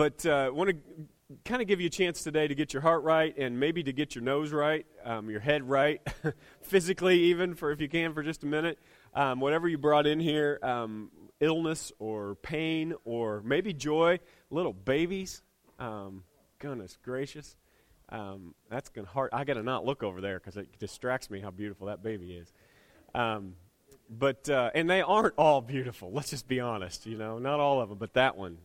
[0.00, 0.76] but uh, want to
[1.44, 3.92] kind of give you a chance today to get your heart right and maybe to
[3.92, 6.00] get your nose right, um, your head right,
[6.62, 8.78] physically even for if you can for just a minute.
[9.12, 15.42] Um, whatever you brought in here, um, illness or pain or maybe joy, little babies.
[15.78, 16.24] Um,
[16.60, 17.54] goodness gracious,
[18.08, 19.28] um, that's gonna hard.
[19.34, 22.32] I got to not look over there because it distracts me how beautiful that baby
[22.32, 22.50] is.
[23.14, 23.52] Um,
[24.08, 26.10] but uh, and they aren't all beautiful.
[26.10, 27.04] Let's just be honest.
[27.04, 28.56] You know, not all of them, but that one,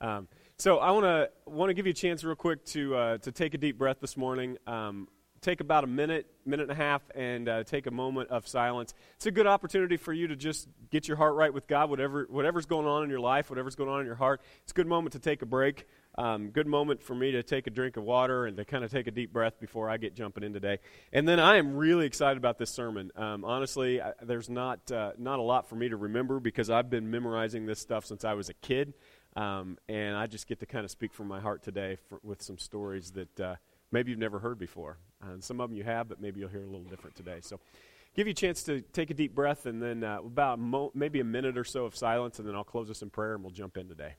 [0.00, 0.20] yeah.
[0.58, 3.30] So I want to want to give you a chance, real quick, to uh, to
[3.30, 4.56] take a deep breath this morning.
[4.66, 5.06] Um,
[5.42, 8.94] take about a minute, minute and a half, and uh, take a moment of silence.
[9.16, 11.90] It's a good opportunity for you to just get your heart right with God.
[11.90, 14.74] Whatever whatever's going on in your life, whatever's going on in your heart, it's a
[14.74, 15.86] good moment to take a break.
[16.18, 18.90] Um, good moment for me to take a drink of water and to kind of
[18.90, 20.78] take a deep breath before I get jumping in today.
[21.12, 23.12] And then I am really excited about this sermon.
[23.16, 26.88] Um, honestly, I, there's not uh, not a lot for me to remember because I've
[26.88, 28.94] been memorizing this stuff since I was a kid.
[29.36, 32.42] Um, and I just get to kind of speak from my heart today for, with
[32.42, 33.56] some stories that uh,
[33.92, 34.98] maybe you've never heard before.
[35.22, 37.38] And some of them you have, but maybe you'll hear a little different today.
[37.42, 37.60] So
[38.14, 41.20] give you a chance to take a deep breath and then uh, about mo- maybe
[41.20, 43.52] a minute or so of silence, and then I'll close us in prayer and we'll
[43.52, 44.14] jump in today.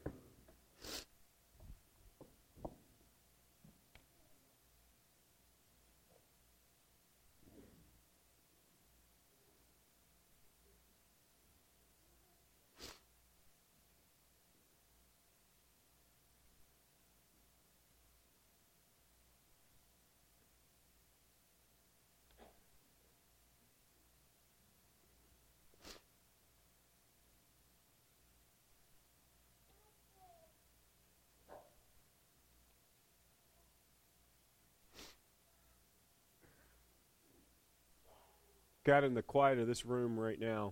[38.87, 40.71] God, in the quiet of this room right now,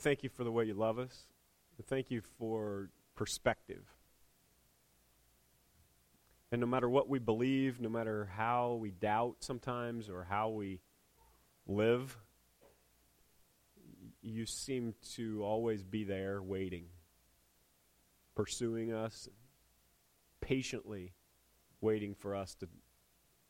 [0.00, 1.26] thank you for the way you love us.
[1.86, 3.84] Thank you for perspective.
[6.50, 10.80] And no matter what we believe, no matter how we doubt sometimes or how we
[11.68, 12.18] live,
[14.20, 16.86] you seem to always be there waiting,
[18.34, 19.28] pursuing us,
[20.40, 21.12] patiently
[21.80, 22.68] waiting for us to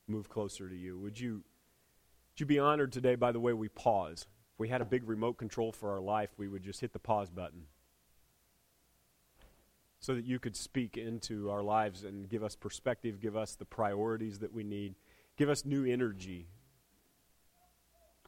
[0.07, 0.99] move closer to you.
[0.99, 1.43] Would you
[2.39, 4.29] would you be honored today by the way we pause?
[4.53, 7.01] If we had a big remote control for our life, we would just hit the
[7.01, 7.63] pause button
[9.99, 13.65] so that you could speak into our lives and give us perspective, give us the
[13.65, 14.95] priorities that we need,
[15.37, 16.47] give us new energy.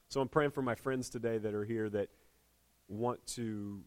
[0.09, 2.09] So I'm praying for my friends today that are here that
[2.89, 3.81] want to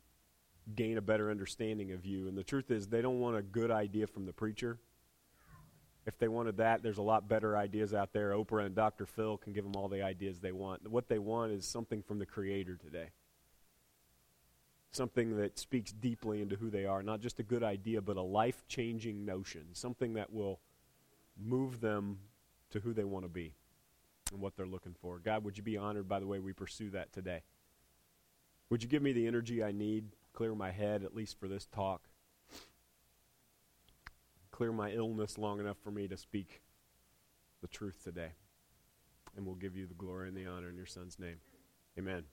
[0.73, 2.29] gain a better understanding of you.
[2.29, 4.79] And the truth is, they don't want a good idea from the preacher.
[6.05, 8.31] If they wanted that, there's a lot better ideas out there.
[8.31, 9.05] Oprah and Dr.
[9.05, 10.85] Phil can give them all the ideas they want.
[10.89, 13.09] What they want is something from the Creator today.
[14.91, 17.01] Something that speaks deeply into who they are.
[17.01, 19.67] Not just a good idea, but a life changing notion.
[19.71, 20.59] Something that will
[21.41, 22.19] move them
[22.71, 23.53] to who they want to be
[24.31, 25.19] and what they're looking for.
[25.19, 27.43] God, would you be honored by the way we pursue that today?
[28.69, 31.65] Would you give me the energy I need, clear my head, at least for this
[31.65, 32.01] talk?
[34.53, 36.61] Clear my illness long enough for me to speak
[37.61, 38.29] the truth today.
[39.35, 41.37] And we'll give you the glory and the honor in your son's name.
[41.97, 42.23] Amen.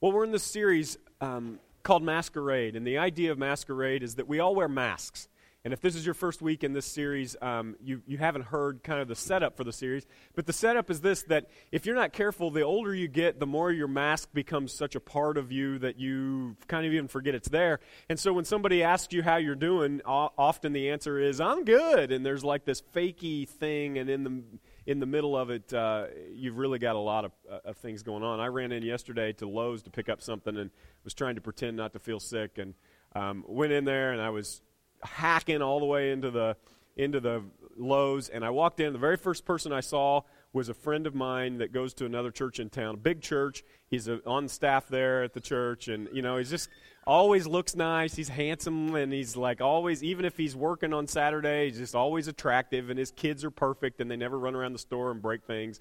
[0.00, 2.76] Well, we're in this series um, called Masquerade.
[2.76, 5.28] And the idea of Masquerade is that we all wear masks.
[5.64, 8.82] And if this is your first week in this series, um, you, you haven't heard
[8.82, 10.04] kind of the setup for the series.
[10.34, 13.46] But the setup is this that if you're not careful, the older you get, the
[13.46, 17.36] more your mask becomes such a part of you that you kind of even forget
[17.36, 17.78] it's there.
[18.08, 22.10] And so when somebody asks you how you're doing, often the answer is, I'm good.
[22.10, 24.42] And there's like this fakey thing, and in the
[24.84, 28.02] in the middle of it, uh, you've really got a lot of, uh, of things
[28.02, 28.40] going on.
[28.40, 30.70] I ran in yesterday to Lowe's to pick up something and
[31.04, 32.74] was trying to pretend not to feel sick and
[33.14, 34.60] um, went in there and I was
[35.02, 36.56] hacking all the way into the
[36.96, 37.42] into the
[37.76, 38.92] Lowe's, and I walked in.
[38.92, 42.30] The very first person I saw was a friend of mine that goes to another
[42.30, 43.64] church in town, a big church.
[43.88, 46.68] He's a, on staff there at the church, and you know he's just
[47.06, 48.14] always looks nice.
[48.14, 52.28] He's handsome, and he's like always, even if he's working on Saturday, he's just always
[52.28, 52.90] attractive.
[52.90, 55.80] And his kids are perfect, and they never run around the store and break things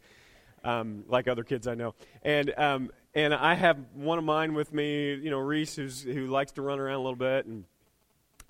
[0.63, 1.95] um, like other kids I know.
[2.23, 6.27] And um, and I have one of mine with me, you know, Reese, who's who
[6.27, 7.65] likes to run around a little bit and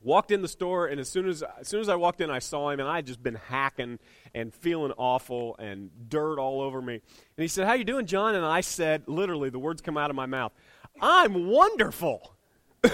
[0.03, 2.39] Walked in the store, and as soon as, as soon as I walked in, I
[2.39, 3.99] saw him, and I had just been hacking
[4.33, 6.95] and feeling awful and dirt all over me.
[6.95, 7.01] And
[7.37, 8.33] he said, How you doing, John?
[8.33, 10.53] And I said, literally, the words come out of my mouth,
[10.99, 12.35] I'm wonderful.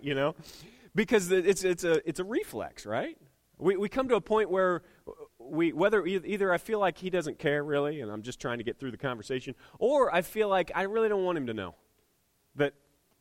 [0.00, 0.36] you know?
[0.94, 3.18] Because it's, it's, a, it's a reflex, right?
[3.58, 4.82] We, we come to a point where
[5.38, 8.64] we, whether either I feel like he doesn't care really, and I'm just trying to
[8.64, 11.74] get through the conversation, or I feel like I really don't want him to know
[12.56, 12.74] that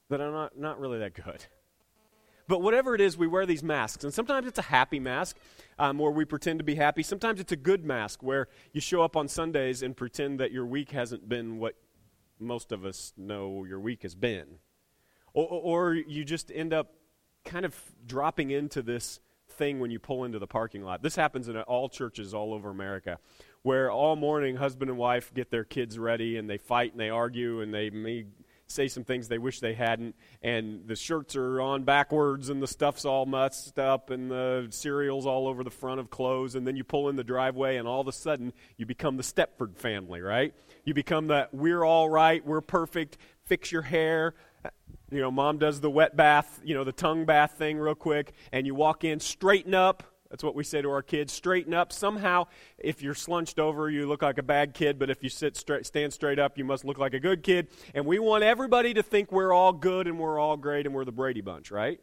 [0.09, 1.45] that I'm not, not really that good.
[2.47, 4.03] But whatever it is, we wear these masks.
[4.03, 5.37] And sometimes it's a happy mask
[5.79, 7.03] um, where we pretend to be happy.
[7.03, 10.65] Sometimes it's a good mask where you show up on Sundays and pretend that your
[10.65, 11.75] week hasn't been what
[12.39, 14.59] most of us know your week has been.
[15.33, 16.93] Or, or you just end up
[17.45, 17.75] kind of
[18.05, 19.19] dropping into this
[19.49, 21.01] thing when you pull into the parking lot.
[21.03, 23.19] This happens in all churches all over America,
[23.61, 27.09] where all morning husband and wife get their kids ready and they fight and they
[27.09, 28.25] argue and they may
[28.73, 32.67] say some things they wish they hadn't, and the shirts are on backwards, and the
[32.67, 36.75] stuff's all messed up, and the cereal's all over the front of clothes, and then
[36.75, 40.21] you pull in the driveway, and all of a sudden you become the Stepford family,
[40.21, 40.53] right?
[40.83, 44.33] You become that we're all right, we're perfect, fix your hair.
[45.11, 48.33] You know, mom does the wet bath, you know, the tongue bath thing real quick,
[48.51, 50.03] and you walk in, straighten up,
[50.33, 51.31] that's what we say to our kids.
[51.31, 51.93] Straighten up.
[51.93, 52.47] Somehow,
[52.79, 55.85] if you're slunched over, you look like a bad kid, but if you sit straight,
[55.85, 57.67] stand straight up, you must look like a good kid.
[57.93, 61.05] And we want everybody to think we're all good and we're all great and we're
[61.05, 61.99] the Brady Bunch, right?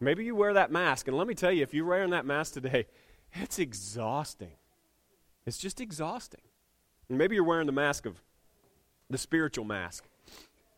[0.00, 1.08] Maybe you wear that mask.
[1.08, 2.86] And let me tell you, if you're wearing that mask today,
[3.34, 4.56] it's exhausting.
[5.44, 6.40] It's just exhausting.
[7.10, 8.22] And maybe you're wearing the mask of
[9.10, 10.08] the spiritual mask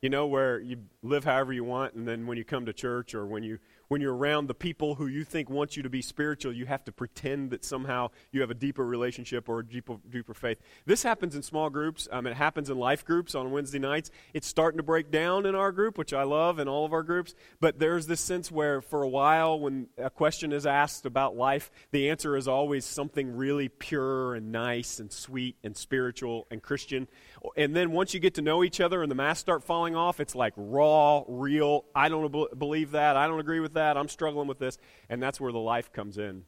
[0.02, 3.14] you know, where you live however you want, and then when you come to church
[3.14, 3.58] or when you
[3.90, 6.84] when you're around the people who you think want you to be spiritual, you have
[6.84, 10.58] to pretend that somehow you have a deeper relationship or a deeper, deeper faith.
[10.86, 12.06] This happens in small groups.
[12.12, 14.12] Um, it happens in life groups on Wednesday nights.
[14.32, 17.02] It's starting to break down in our group, which I love, in all of our
[17.02, 17.34] groups.
[17.58, 21.72] But there's this sense where, for a while, when a question is asked about life,
[21.90, 27.08] the answer is always something really pure and nice and sweet and spiritual and Christian.
[27.56, 30.20] And then once you get to know each other and the masks start falling off,
[30.20, 31.86] it's like raw, real.
[31.92, 33.16] I don't believe that.
[33.16, 33.79] I don't agree with that.
[33.80, 34.78] I'm struggling with this.
[35.08, 36.44] And that's where the life comes in.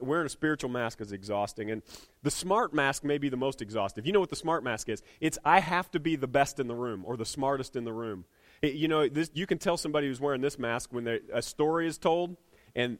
[0.00, 1.70] Wearing a spiritual mask is exhausting.
[1.70, 1.82] And
[2.22, 4.06] the smart mask may be the most exhaustive.
[4.06, 5.02] You know what the smart mask is?
[5.20, 7.92] It's I have to be the best in the room or the smartest in the
[7.92, 8.24] room.
[8.60, 11.86] It, you know, this, you can tell somebody who's wearing this mask when a story
[11.86, 12.36] is told
[12.74, 12.98] and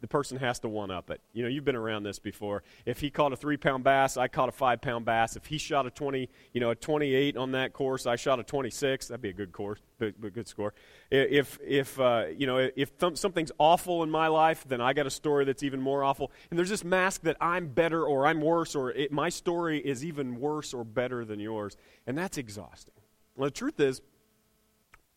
[0.00, 1.20] the person has to one up it.
[1.32, 2.62] You know, you've been around this before.
[2.86, 5.36] If he caught a three pound bass, I caught a five pound bass.
[5.36, 8.42] If he shot a 20, you know, a 28 on that course, I shot a
[8.42, 9.08] 26.
[9.08, 10.72] That'd be a good course, a good score.
[11.10, 15.06] If, if uh, you know, if th- something's awful in my life, then I got
[15.06, 16.30] a story that's even more awful.
[16.50, 20.04] And there's this mask that I'm better or I'm worse or it, my story is
[20.04, 21.76] even worse or better than yours.
[22.06, 22.94] And that's exhausting.
[23.36, 24.00] Well, the truth is,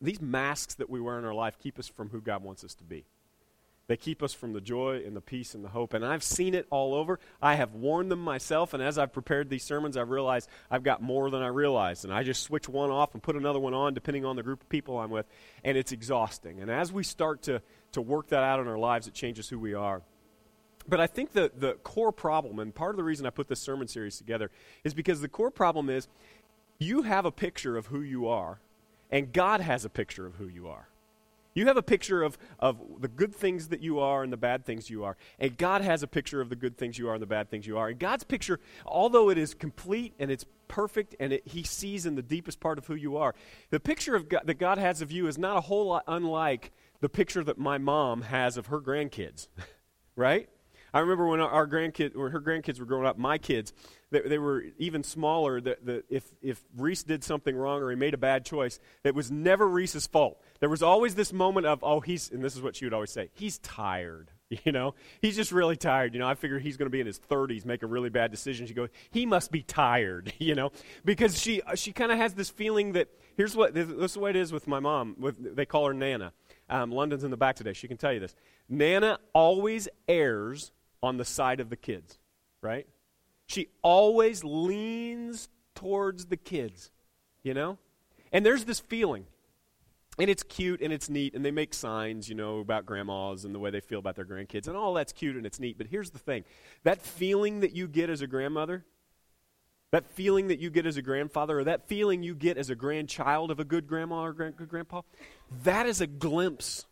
[0.00, 2.74] these masks that we wear in our life keep us from who God wants us
[2.74, 3.06] to be.
[3.86, 5.92] They keep us from the joy and the peace and the hope.
[5.92, 7.20] And I've seen it all over.
[7.42, 8.72] I have worn them myself.
[8.72, 12.04] And as I've prepared these sermons, I've realized I've got more than I realized.
[12.04, 14.62] And I just switch one off and put another one on, depending on the group
[14.62, 15.26] of people I'm with.
[15.64, 16.60] And it's exhausting.
[16.60, 17.60] And as we start to,
[17.92, 20.00] to work that out in our lives, it changes who we are.
[20.88, 23.60] But I think the, the core problem, and part of the reason I put this
[23.60, 24.50] sermon series together,
[24.82, 26.08] is because the core problem is
[26.78, 28.60] you have a picture of who you are,
[29.10, 30.88] and God has a picture of who you are.
[31.54, 34.64] You have a picture of, of the good things that you are and the bad
[34.64, 35.16] things you are.
[35.38, 37.66] And God has a picture of the good things you are and the bad things
[37.66, 37.88] you are.
[37.88, 42.16] And God's picture, although it is complete and it's perfect and it, He sees in
[42.16, 43.34] the deepest part of who you are,
[43.70, 46.72] the picture of God, that God has of you is not a whole lot unlike
[47.00, 49.48] the picture that my mom has of her grandkids,
[50.16, 50.48] right?
[50.94, 53.72] I remember when our grandkids, when her grandkids were growing up, my kids,
[54.12, 55.60] they, they were even smaller.
[55.60, 59.28] That, if, if Reese did something wrong or he made a bad choice, it was
[59.28, 60.40] never Reese's fault.
[60.64, 63.10] There was always this moment of, oh, he's, and this is what she would always
[63.10, 64.30] say, he's tired.
[64.64, 66.14] You know, he's just really tired.
[66.14, 68.30] You know, I figure he's going to be in his 30s, make a really bad
[68.30, 68.66] decision.
[68.66, 70.32] She goes, he must be tired.
[70.38, 70.70] You know,
[71.04, 74.36] because she she kind of has this feeling that here's what this is what it
[74.36, 75.16] is with my mom.
[75.18, 76.32] With they call her Nana.
[76.70, 77.72] Um, London's in the back today.
[77.72, 78.34] She can tell you this.
[78.68, 80.70] Nana always errs
[81.02, 82.18] on the side of the kids,
[82.62, 82.86] right?
[83.46, 86.90] She always leans towards the kids,
[87.42, 87.78] you know?
[88.32, 89.26] And there's this feeling.
[90.18, 93.54] And it's cute and it's neat, and they make signs, you know, about grandmas and
[93.54, 95.76] the way they feel about their grandkids, and all that's cute and it's neat.
[95.76, 96.44] But here's the thing
[96.84, 98.84] that feeling that you get as a grandmother,
[99.90, 102.76] that feeling that you get as a grandfather, or that feeling you get as a
[102.76, 105.02] grandchild of a good grandma or grand, good grandpa,
[105.64, 106.86] that is a glimpse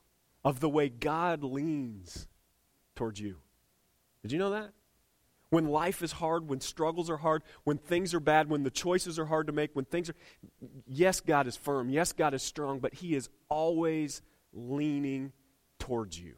[0.44, 2.26] of the way God leans
[2.96, 3.36] towards you.
[4.22, 4.72] Did you know that?
[5.52, 9.18] When life is hard, when struggles are hard, when things are bad, when the choices
[9.18, 10.14] are hard to make, when things are.
[10.86, 11.90] Yes, God is firm.
[11.90, 14.22] Yes, God is strong, but He is always
[14.54, 15.30] leaning
[15.78, 16.36] towards you.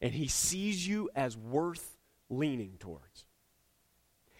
[0.00, 1.96] And He sees you as worth
[2.30, 3.24] leaning towards.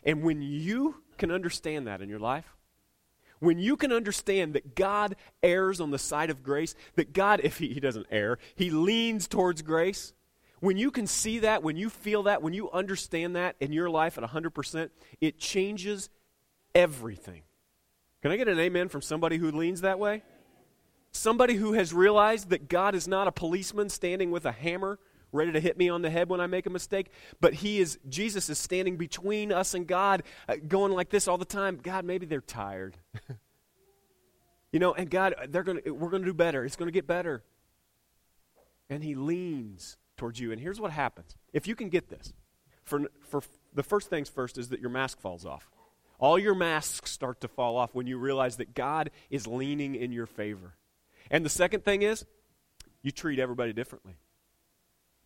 [0.05, 2.57] And when you can understand that in your life,
[3.41, 7.59] when you can understand that God errs on the side of grace, that God, if
[7.59, 10.13] He, he doesn't err, He leans towards grace,
[10.61, 13.91] when you can see that, when you feel that, when you understand that in your
[13.91, 16.09] life at 100%, it changes
[16.75, 17.43] everything.
[18.23, 20.23] Can I get an amen from somebody who leans that way?
[21.17, 24.99] somebody who has realized that God is not a policeman standing with a hammer
[25.33, 27.11] ready to hit me on the head when I make a mistake,
[27.41, 31.37] but he is Jesus is standing between us and God, uh, going like this all
[31.37, 31.79] the time.
[31.83, 32.97] God, maybe they're tired.
[34.73, 36.65] you know, and God, they're going to we're going to do better.
[36.65, 37.43] It's going to get better.
[38.89, 40.53] And he leans towards you.
[40.53, 41.37] And here's what happens.
[41.53, 42.33] If you can get this.
[42.85, 43.43] For for
[43.75, 45.69] the first things first is that your mask falls off.
[46.19, 50.13] All your masks start to fall off when you realize that God is leaning in
[50.13, 50.75] your favor.
[51.31, 52.25] And the second thing is,
[53.03, 54.15] you treat everybody differently.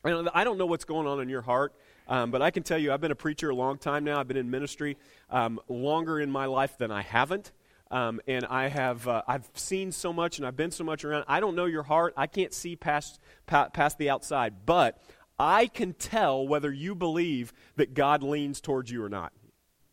[0.02, 1.74] I don't know what's going on in your heart,
[2.08, 4.18] um, but I can tell you I've been a preacher a long time now.
[4.18, 4.96] I've been in ministry
[5.28, 7.52] um, longer in my life than I haven't.
[7.90, 11.24] Um, and I have uh, I've seen so much and I've been so much around.
[11.26, 12.14] I don't know your heart.
[12.16, 15.02] I can't see past past the outside, but
[15.38, 19.32] I can tell whether you believe that God leans towards you or not.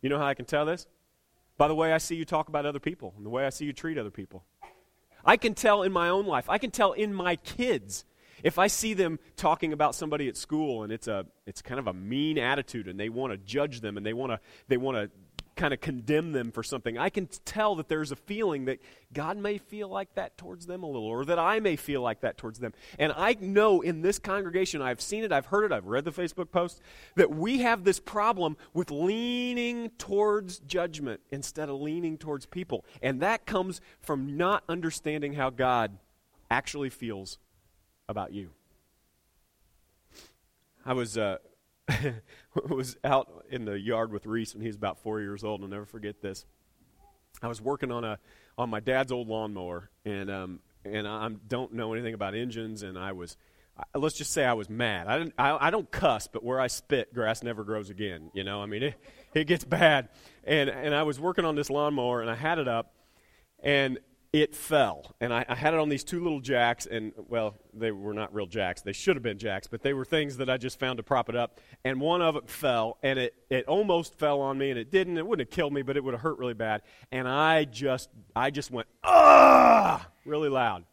[0.00, 0.86] You know how I can tell this?
[1.56, 3.64] By the way I see you talk about other people and the way I see
[3.64, 4.44] you treat other people.
[5.24, 6.48] I can tell in my own life.
[6.48, 8.04] I can tell in my kids
[8.42, 11.86] if I see them talking about somebody at school and it's a it's kind of
[11.86, 14.96] a mean attitude and they want to judge them and they want to they want
[14.96, 15.10] to
[15.58, 18.78] kind of condemn them for something, I can tell that there's a feeling that
[19.12, 22.20] God may feel like that towards them a little, or that I may feel like
[22.20, 22.72] that towards them.
[22.98, 26.12] And I know in this congregation, I've seen it, I've heard it, I've read the
[26.12, 26.80] Facebook post,
[27.16, 32.84] that we have this problem with leaning towards judgment instead of leaning towards people.
[33.02, 35.98] And that comes from not understanding how God
[36.50, 37.38] actually feels
[38.08, 38.50] about you.
[40.84, 41.38] I was uh,
[42.68, 45.62] was out in the yard with Reese when he was about four years old.
[45.62, 46.44] I'll never forget this.
[47.42, 48.18] I was working on a
[48.56, 52.98] on my dad's old lawnmower, and um, and I don't know anything about engines, and
[52.98, 53.36] I was.
[53.94, 55.06] Let's just say I was mad.
[55.06, 58.32] I, didn't, I, I don't cuss, but where I spit, grass never grows again.
[58.34, 58.94] You know, I mean, it,
[59.34, 60.08] it gets bad.
[60.42, 62.92] And, and I was working on this lawnmower, and I had it up,
[63.62, 64.00] and
[64.32, 65.14] it fell.
[65.20, 68.34] And I, I, had it on these two little jacks, and well, they were not
[68.34, 68.82] real jacks.
[68.82, 71.28] They should have been jacks, but they were things that I just found to prop
[71.28, 71.60] it up.
[71.84, 75.16] And one of them fell, and it, it almost fell on me, and it didn't.
[75.16, 76.82] It wouldn't have killed me, but it would have hurt really bad.
[77.10, 80.84] And I just, I just went, ah, really loud.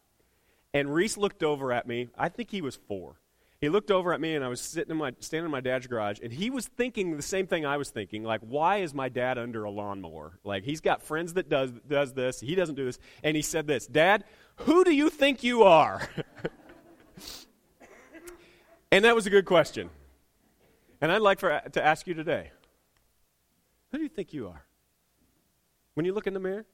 [0.74, 2.10] And Reese looked over at me.
[2.18, 3.18] I think he was four
[3.66, 5.88] he looked over at me and I was sitting in my standing in my dad's
[5.88, 9.10] garage and he was thinking the same thing I was thinking like why is my
[9.10, 10.38] dad under a lawnmower?
[10.44, 13.00] Like he's got friends that does does this he doesn't do this.
[13.24, 14.24] And he said this dad
[14.58, 16.08] who do you think you are?
[18.92, 19.90] And that was a good question.
[21.02, 22.52] And I'd like for, to ask you today
[23.92, 24.64] who do you think you are?
[25.96, 26.66] When you look in the mirror?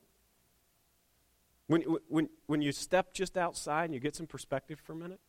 [1.66, 5.22] When, when, when you step just outside and you get some perspective for a minute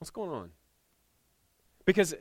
[0.00, 0.50] What's going on?
[1.84, 2.14] Because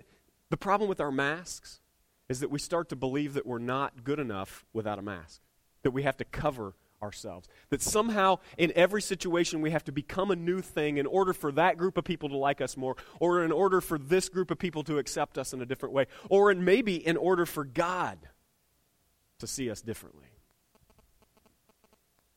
[0.50, 1.80] the problem with our masks
[2.28, 5.42] is that we start to believe that we're not good enough without a mask,
[5.84, 7.48] that we have to cover ourselves.
[7.70, 11.54] That somehow, in every situation, we have to become a new thing in order for
[11.54, 14.60] that group of people to like us more, or in order for this group of
[14.60, 18.20] people to accept us in a different way, or in maybe in order for God
[19.40, 20.28] to see us differently.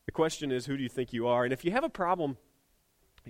[0.05, 1.43] The question is, who do you think you are?
[1.43, 2.37] And if you have a problem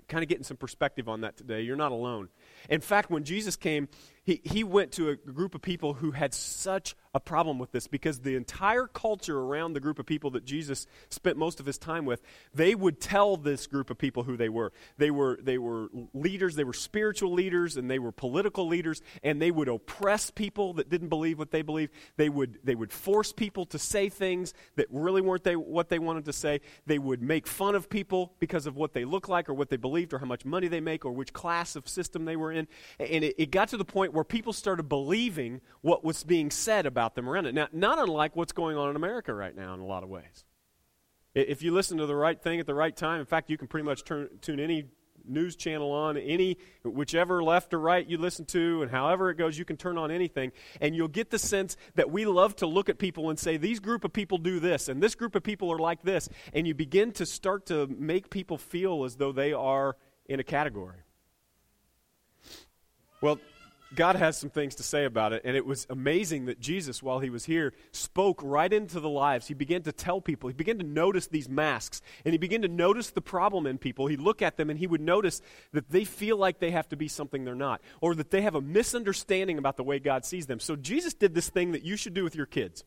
[0.07, 1.61] kind of getting some perspective on that today.
[1.61, 2.29] You're not alone.
[2.69, 3.87] In fact, when Jesus came,
[4.23, 7.85] he, he went to a group of people who had such a problem with this
[7.85, 11.77] because the entire culture around the group of people that Jesus spent most of his
[11.77, 12.23] time with,
[12.55, 14.73] they would tell this group of people who they were.
[14.97, 19.39] They were, they were leaders, they were spiritual leaders, and they were political leaders, and
[19.39, 21.91] they would oppress people that didn't believe what they believed.
[22.17, 25.99] They would, they would force people to say things that really weren't they, what they
[25.99, 26.61] wanted to say.
[26.87, 29.77] They would make fun of people because of what they look like or what they
[29.77, 32.67] believed or how much money they make or which class of system they were in.
[32.99, 36.87] And it, it got to the point where people started believing what was being said
[36.87, 37.53] about them around it.
[37.53, 40.45] Now, not unlike what's going on in America right now in a lot of ways.
[41.35, 43.67] If you listen to the right thing at the right time, in fact, you can
[43.67, 44.85] pretty much turn, tune any
[45.25, 49.57] news channel on, any whichever left or right you listen to, and however it goes,
[49.57, 52.89] you can turn on anything, and you'll get the sense that we love to look
[52.89, 55.71] at people and say, these group of people do this, and this group of people
[55.71, 59.53] are like this, and you begin to start to make people feel as though they
[59.53, 59.95] are
[60.27, 60.97] in a category.
[63.21, 63.39] Well,
[63.95, 67.19] God has some things to say about it, and it was amazing that Jesus, while
[67.19, 69.47] he was here, spoke right into the lives.
[69.47, 72.67] He began to tell people, he began to notice these masks, and he began to
[72.67, 74.07] notice the problem in people.
[74.07, 75.41] He'd look at them and he would notice
[75.73, 78.55] that they feel like they have to be something they're not, or that they have
[78.55, 80.59] a misunderstanding about the way God sees them.
[80.59, 82.83] So Jesus did this thing that you should do with your kids.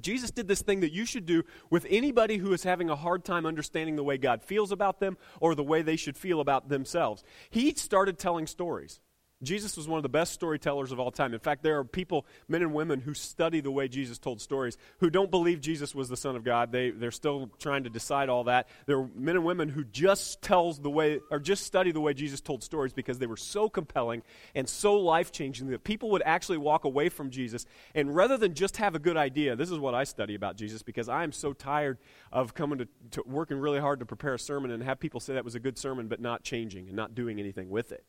[0.00, 3.24] Jesus did this thing that you should do with anybody who is having a hard
[3.24, 6.68] time understanding the way God feels about them or the way they should feel about
[6.68, 7.24] themselves.
[7.50, 9.00] He started telling stories.
[9.42, 11.32] Jesus was one of the best storytellers of all time.
[11.32, 14.76] In fact, there are people, men and women, who study the way Jesus told stories,
[14.98, 16.72] who don't believe Jesus was the Son of God.
[16.72, 18.68] They, they're still trying to decide all that.
[18.86, 22.14] There are men and women who just tells the way, or just study the way
[22.14, 24.24] Jesus told stories because they were so compelling
[24.56, 27.64] and so life changing that people would actually walk away from Jesus.
[27.94, 30.82] And rather than just have a good idea, this is what I study about Jesus
[30.82, 31.98] because I am so tired
[32.32, 35.34] of coming to, to working really hard to prepare a sermon and have people say
[35.34, 38.04] that was a good sermon but not changing and not doing anything with it.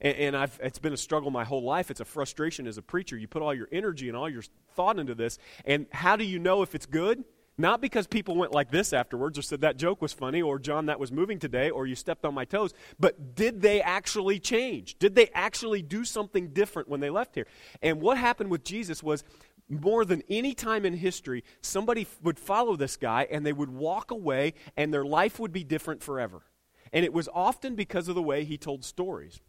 [0.00, 1.90] And, and I've, it's been a struggle my whole life.
[1.90, 3.16] It's a frustration as a preacher.
[3.16, 4.42] You put all your energy and all your
[4.74, 7.24] thought into this, and how do you know if it's good?
[7.58, 10.86] Not because people went like this afterwards or said that joke was funny or John
[10.86, 14.98] that was moving today or you stepped on my toes, but did they actually change?
[14.98, 17.46] Did they actually do something different when they left here?
[17.80, 19.24] And what happened with Jesus was
[19.70, 24.10] more than any time in history, somebody would follow this guy and they would walk
[24.10, 26.42] away and their life would be different forever.
[26.92, 29.40] And it was often because of the way he told stories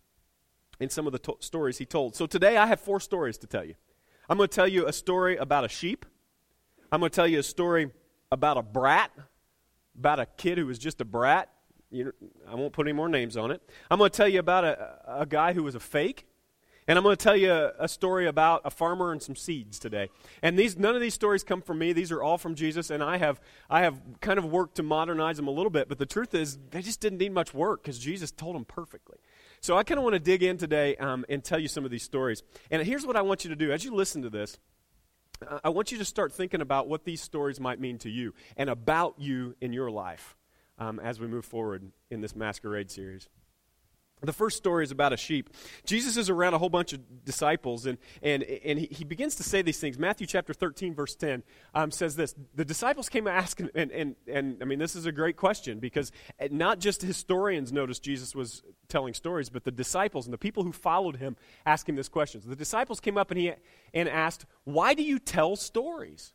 [0.79, 2.15] in some of the to- stories he told.
[2.15, 3.75] So today I have four stories to tell you.
[4.29, 6.05] I'm going to tell you a story about a sheep.
[6.91, 7.91] I'm going to tell you a story
[8.31, 9.11] about a brat,
[9.97, 11.49] about a kid who was just a brat.
[11.89, 12.13] You
[12.47, 13.61] I won't put any more names on it.
[13.89, 16.25] I'm going to tell you about a, a guy who was a fake.
[16.89, 19.77] And I'm going to tell you a, a, story about a farmer and some seeds
[19.77, 20.09] today.
[20.41, 21.91] And these, none of these stories come from me.
[21.91, 22.89] These are all from Jesus.
[22.89, 25.89] And I have, I have kind of worked to modernize them a little bit.
[25.89, 29.17] But the truth is, they just didn't need much work because Jesus told them perfectly.
[29.61, 31.91] So I kind of want to dig in today um, and tell you some of
[31.91, 32.43] these stories.
[32.71, 34.57] And here's what I want you to do as you listen to this.
[35.63, 38.69] I want you to start thinking about what these stories might mean to you and
[38.69, 40.35] about you in your life
[40.79, 43.29] um, as we move forward in this masquerade series.
[44.21, 45.51] The first story is about a sheep.
[45.85, 49.43] Jesus is around a whole bunch of disciples, and, and, and he, he begins to
[49.43, 49.99] say these things.
[49.99, 51.43] Matthew chapter 13, verse 10
[51.75, 55.11] um, says this The disciples came asking, and, and, and I mean, this is a
[55.11, 56.11] great question because
[56.49, 60.71] not just historians noticed Jesus was telling stories, but the disciples and the people who
[60.71, 61.35] followed him
[61.67, 62.41] asked him this question.
[62.41, 63.53] So the disciples came up and, he,
[63.93, 66.33] and asked, Why do you tell stories?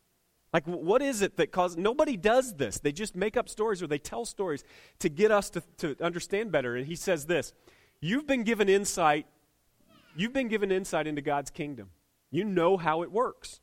[0.52, 1.78] Like, what is it that causes.
[1.78, 2.78] Nobody does this.
[2.78, 4.64] They just make up stories or they tell stories
[4.98, 6.76] to get us to, to understand better.
[6.76, 7.54] And he says this
[8.04, 9.26] You've been given insight.
[10.16, 11.90] You've been given insight into God's kingdom.
[12.32, 13.60] You know how it works.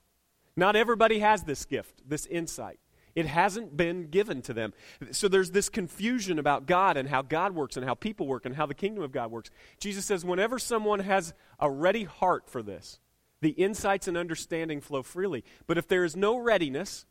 [0.55, 2.79] Not everybody has this gift, this insight.
[3.15, 4.73] It hasn't been given to them.
[5.11, 8.55] So there's this confusion about God and how God works and how people work and
[8.55, 9.49] how the kingdom of God works.
[9.77, 12.99] Jesus says, whenever someone has a ready heart for this,
[13.41, 15.43] the insights and understanding flow freely.
[15.67, 17.05] But if there is no readiness,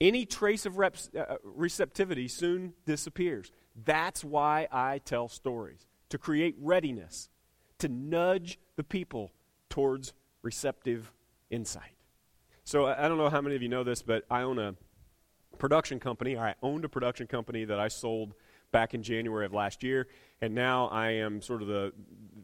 [0.00, 0.90] any trace of uh,
[1.42, 3.50] receptivity soon disappears.
[3.84, 7.28] That's why I tell stories to create readiness,
[7.78, 9.32] to nudge the people
[9.68, 11.12] towards receptive
[11.50, 11.92] insight.
[12.64, 14.74] So I don't know how many of you know this, but I own a
[15.58, 16.36] production company.
[16.36, 18.34] I owned a production company that I sold
[18.70, 20.08] back in January of last year,
[20.40, 21.92] and now I am sort of the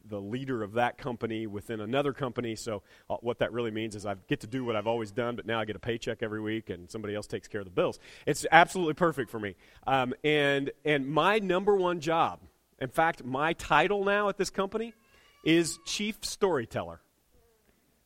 [0.07, 2.55] the leader of that company within another company.
[2.57, 5.35] So uh, what that really means is I get to do what I've always done,
[5.35, 7.71] but now I get a paycheck every week, and somebody else takes care of the
[7.71, 7.99] bills.
[8.27, 9.57] It's absolutely perfect for me.
[9.87, 12.41] Um, and and my number one job,
[12.81, 14.95] in fact, my title now at this company
[15.45, 17.01] is chief storyteller.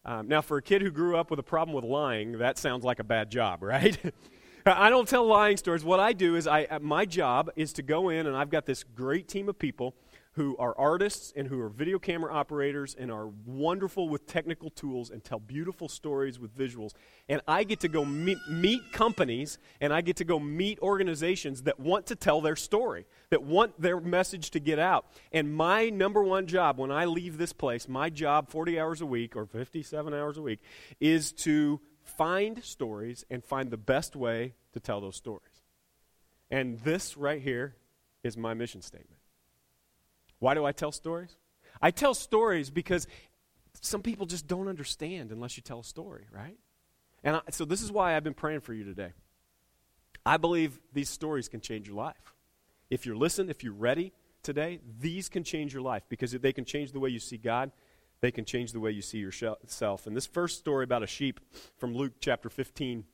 [0.05, 2.85] Um, now, for a kid who grew up with a problem with lying, that sounds
[2.85, 3.99] like a bad job, right?
[4.67, 5.85] I don't tell lying stories.
[5.85, 8.85] What I do is I my job is to go in and I've got this
[8.85, 9.95] great team of people
[10.39, 15.11] who are artists and who are video camera operators and are wonderful with technical tools
[15.11, 16.93] and tell beautiful stories with visuals.
[17.29, 21.63] And I get to go meet, meet, companies and I get to go meet organizations
[21.63, 25.07] that want to tell their story, that want their message to get out.
[25.33, 29.07] And my number one job when I leave this place, my job 40 hours a
[29.07, 30.61] week or 57 hours a week,
[31.01, 35.65] is to find stories and find the best way to tell those stories.
[36.49, 37.75] And this right here
[38.23, 39.18] is my mission statement.
[40.39, 41.37] Why do I tell stories?
[41.81, 43.07] I tell stories because
[43.81, 46.57] some people just don't understand unless you tell a story, right?
[47.23, 49.13] And I, so this is why I've been praying for you today.
[50.25, 52.35] I believe these stories can change your life.
[52.91, 56.65] If you're listening, if you're ready today, these can change your life because they can
[56.65, 57.71] change the way you see God
[58.21, 60.07] they can change the way you see yourself.
[60.07, 61.41] And this first story about a sheep
[61.77, 63.05] from Luke chapter 15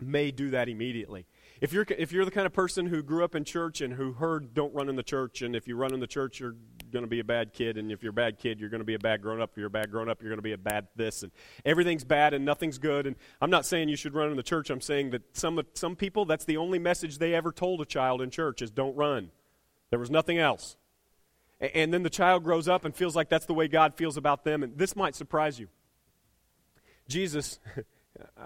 [0.00, 1.26] may do that immediately.
[1.60, 4.12] If you're, if you're the kind of person who grew up in church and who
[4.12, 6.56] heard don't run in the church, and if you run in the church, you're
[6.92, 8.84] going to be a bad kid, and if you're a bad kid, you're going to
[8.84, 9.50] be a bad grown up.
[9.52, 11.32] If you're a bad grown up, you're going to be a bad this, and
[11.64, 13.06] everything's bad and nothing's good.
[13.06, 14.70] And I'm not saying you should run in the church.
[14.70, 18.20] I'm saying that some, some people, that's the only message they ever told a child
[18.20, 19.30] in church is don't run.
[19.90, 20.76] There was nothing else.
[21.60, 24.44] And then the child grows up and feels like that's the way God feels about
[24.44, 24.62] them.
[24.62, 25.68] And this might surprise you.
[27.08, 27.58] Jesus,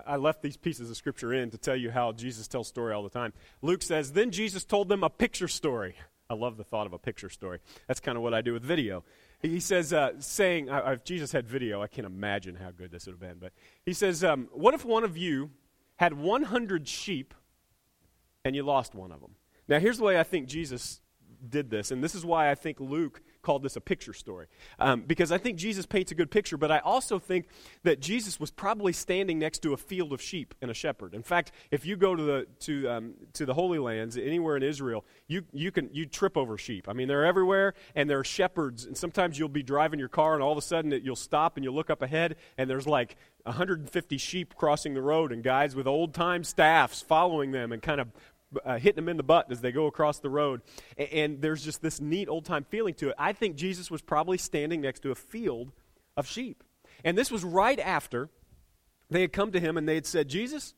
[0.07, 3.03] I left these pieces of scripture in to tell you how Jesus tells story all
[3.03, 3.33] the time.
[3.61, 5.95] Luke says, Then Jesus told them a picture story.
[6.31, 7.59] I love the thought of a picture story.
[7.87, 9.05] That's kind of what I do with video.
[9.41, 13.07] He says, uh, saying, I, if Jesus had video, I can't imagine how good this
[13.07, 13.39] would have been.
[13.39, 13.53] But
[13.85, 15.51] he says, um, What if one of you
[15.97, 17.35] had 100 sheep
[18.45, 19.37] and you lost one of them?
[19.69, 21.01] Now, here's the way I think Jesus
[21.47, 24.47] did this, and this is why I think Luke called this a picture story.
[24.79, 27.47] Um, because I think Jesus paints a good picture, but I also think
[27.83, 31.15] that Jesus was probably standing next to a field of sheep and a shepherd.
[31.15, 34.63] In fact, if you go to the, to, um, to the Holy Lands, anywhere in
[34.63, 36.91] Israel, you, you can you trip over sheep.
[36.91, 40.35] I mean, they're everywhere, and there are shepherds, and sometimes you'll be driving your car,
[40.35, 42.87] and all of a sudden it, you'll stop and you'll look up ahead, and there's
[42.87, 47.81] like 150 sheep crossing the road, and guys with old time staffs following them and
[47.81, 48.09] kind of
[48.65, 50.63] uh, hitting them in the butt as they go across the road.
[50.97, 53.15] And, and there's just this neat old time feeling to it.
[53.19, 55.73] I think Jesus was probably standing next to a field
[56.17, 56.65] of sheep.
[57.05, 58.31] And this was right after
[59.11, 60.75] they had come to him and they had said, Jesus,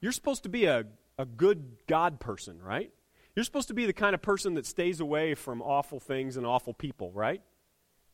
[0.00, 0.84] you're supposed to be a,
[1.18, 2.90] a good God person, right?
[3.34, 6.46] You're supposed to be the kind of person that stays away from awful things and
[6.46, 7.42] awful people, right?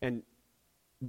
[0.02, 0.22] And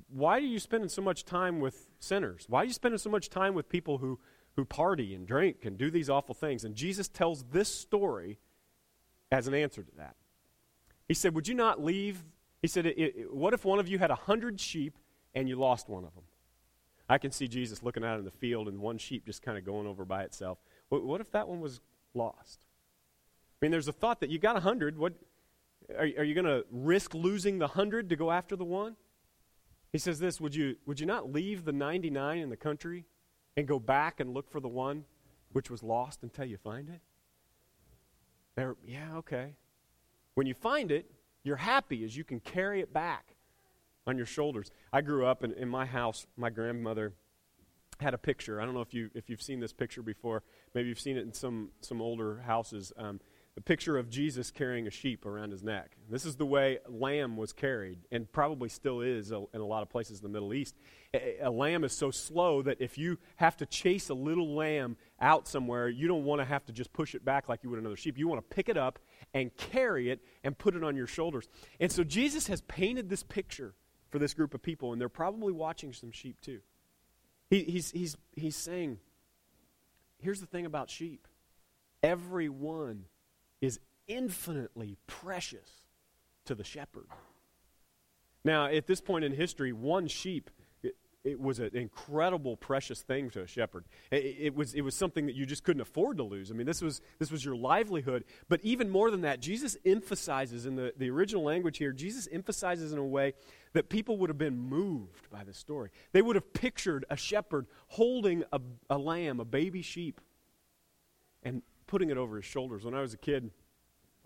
[0.09, 2.45] why are you spending so much time with sinners?
[2.47, 4.19] Why are you spending so much time with people who
[4.55, 6.63] who party and drink and do these awful things.
[6.63, 8.39] And Jesus tells this story
[9.31, 10.15] as an answer to that.
[11.07, 12.23] He said, Would you not leave?
[12.61, 14.97] He said, it, it, What if one of you had a hundred sheep
[15.33, 16.23] and you lost one of them?
[17.07, 19.65] I can see Jesus looking out in the field and one sheep just kind of
[19.65, 20.57] going over by itself.
[20.89, 21.81] What, what if that one was
[22.13, 22.65] lost?
[23.61, 24.97] I mean, there's a thought that you got a hundred.
[24.97, 25.13] What
[25.95, 28.95] are, are you going to risk losing the hundred to go after the one?
[29.91, 33.05] He says this Would you, would you not leave the 99 in the country
[33.57, 35.05] and go back and look for the one
[35.51, 37.01] which was lost until you find it?
[38.55, 39.55] There, yeah, okay.
[40.33, 41.09] When you find it,
[41.43, 43.35] you're happy as you can carry it back
[44.07, 44.71] on your shoulders.
[44.91, 47.13] I grew up in, in my house, my grandmother
[47.99, 48.61] had a picture.
[48.61, 50.43] I don't know if you if you've seen this picture before.
[50.73, 52.91] Maybe you've seen it in some some older houses.
[52.97, 53.19] Um,
[53.55, 55.95] the picture of Jesus carrying a sheep around his neck.
[56.09, 59.81] This is the way lamb was carried, and probably still is uh, in a lot
[59.81, 60.75] of places in the Middle East.
[61.13, 64.97] A, a, lamb is so slow that if you have to chase a little lamb
[65.21, 67.79] out somewhere, you don't want to have to just push it back like you would
[67.79, 68.17] another sheep.
[68.17, 68.99] You want to pick it up
[69.33, 71.47] and carry it and put it on your shoulders.
[71.79, 73.73] And so Jesus has painted this picture
[74.09, 76.59] for this group of people, and they're probably watching some sheep too.
[77.49, 78.99] He, he's, he's, he's saying,
[80.19, 81.25] here's the thing about sheep
[82.03, 83.05] every one
[83.61, 85.69] is infinitely precious
[86.45, 87.07] to the shepherd.
[88.43, 90.51] Now, at this point in history, one sheep
[91.25, 93.85] it, was an incredible, precious thing to a shepherd.
[94.11, 96.51] It, it, was, it was something that you just couldn't afford to lose.
[96.51, 98.23] I mean, this was, this was your livelihood.
[98.47, 102.93] But even more than that, Jesus emphasizes in the, the original language here, Jesus emphasizes
[102.93, 103.33] in a way
[103.73, 105.89] that people would have been moved by this story.
[106.11, 110.21] They would have pictured a shepherd holding a, a lamb, a baby sheep,
[111.41, 112.83] and putting it over his shoulders.
[112.83, 113.51] When I was a kid,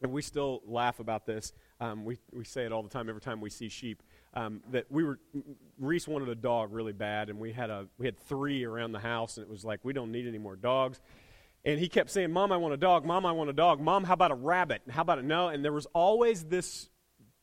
[0.02, 1.54] and we still laugh about this.
[1.80, 4.04] Um, we, we say it all the time every time we see sheep.
[4.34, 5.20] Um, that we were
[5.80, 9.00] Reese wanted a dog really bad, and we had a we had three around the
[9.00, 11.02] house, and it was like we don't need any more dogs.
[11.66, 13.06] And he kept saying, "Mom, I want a dog.
[13.06, 13.82] Mom, I want a dog.
[13.82, 14.82] Mom, how about a rabbit?
[14.90, 15.26] How about it?
[15.26, 16.90] No." And there was always this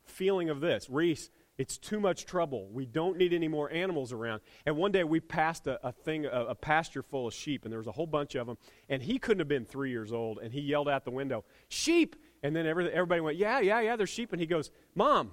[0.05, 1.31] feeling of this, Reese.
[1.59, 2.69] It's too much trouble.
[2.71, 4.43] We don't need any more animals around.
[4.67, 7.73] And one day we passed a, a thing, a, a, pasture full of sheep, and
[7.73, 8.59] there was a whole bunch of them.
[8.91, 12.17] And he couldn't have been three years old, and he yelled out the window, "Sheep!"
[12.43, 15.33] And then every, everybody went, "Yeah, yeah, yeah, there's sheep." And he goes, "Mom,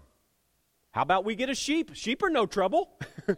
[0.91, 1.91] how about we get a sheep?
[1.93, 2.97] Sheep are no trouble."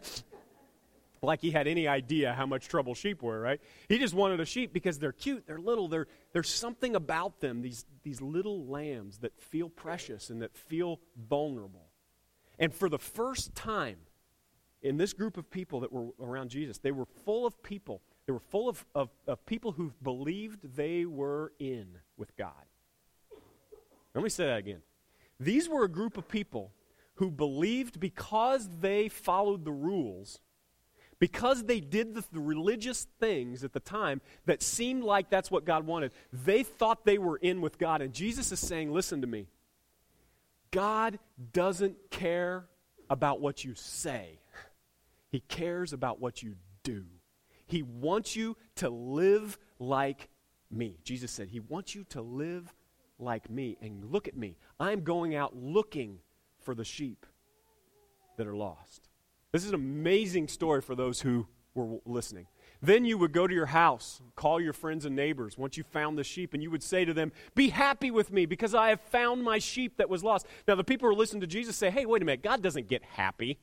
[1.22, 3.60] like he had any idea how much trouble sheep were, right?
[3.88, 7.62] He just wanted a sheep because they're cute, they're little, they're, there's something about them,
[7.62, 11.85] these, these little lambs that feel precious and that feel vulnerable.
[12.58, 13.98] And for the first time
[14.82, 18.02] in this group of people that were around Jesus, they were full of people.
[18.26, 22.52] They were full of, of, of people who believed they were in with God.
[24.14, 24.80] Let me say that again.
[25.38, 26.72] These were a group of people
[27.16, 30.40] who believed because they followed the rules,
[31.18, 35.64] because they did the, the, religious things at the time that seemed like that's what
[35.64, 38.02] God wanted, they thought they were in with God.
[38.02, 39.48] And Jesus is saying, Listen to me.
[40.76, 41.18] God
[41.54, 42.66] doesn't care
[43.08, 44.40] about what you say,
[45.30, 47.06] He cares about what you do.
[47.64, 50.28] He wants you to live like
[50.70, 50.98] me.
[51.02, 52.74] Jesus said, He wants you to live
[53.18, 53.78] like me.
[53.80, 54.58] And look at me.
[54.78, 56.18] I'm going out looking
[56.60, 57.24] for the sheep
[58.36, 59.08] that are lost.
[59.52, 62.48] This is an amazing story for those who were listening.
[62.82, 66.18] Then you would go to your house, call your friends and neighbors once you found
[66.18, 69.00] the sheep, and you would say to them, Be happy with me because I have
[69.00, 70.46] found my sheep that was lost.
[70.68, 73.02] Now, the people who listen to Jesus say, Hey, wait a minute, God doesn't get
[73.02, 73.58] happy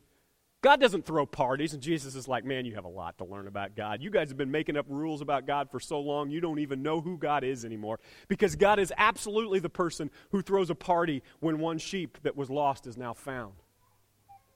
[0.63, 3.47] God doesn't throw parties, and Jesus is like, man, you have a lot to learn
[3.47, 4.01] about God.
[4.01, 6.81] You guys have been making up rules about God for so long, you don't even
[6.81, 7.99] know who God is anymore.
[8.29, 12.49] Because God is absolutely the person who throws a party when one sheep that was
[12.49, 13.55] lost is now found.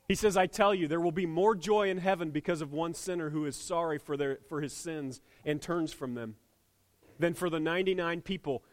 [0.08, 2.94] He says, I tell you, there will be more joy in heaven because of one
[2.94, 6.36] sinner who is sorry for, their, for his sins and turns from them
[7.20, 8.64] than for the 99 people.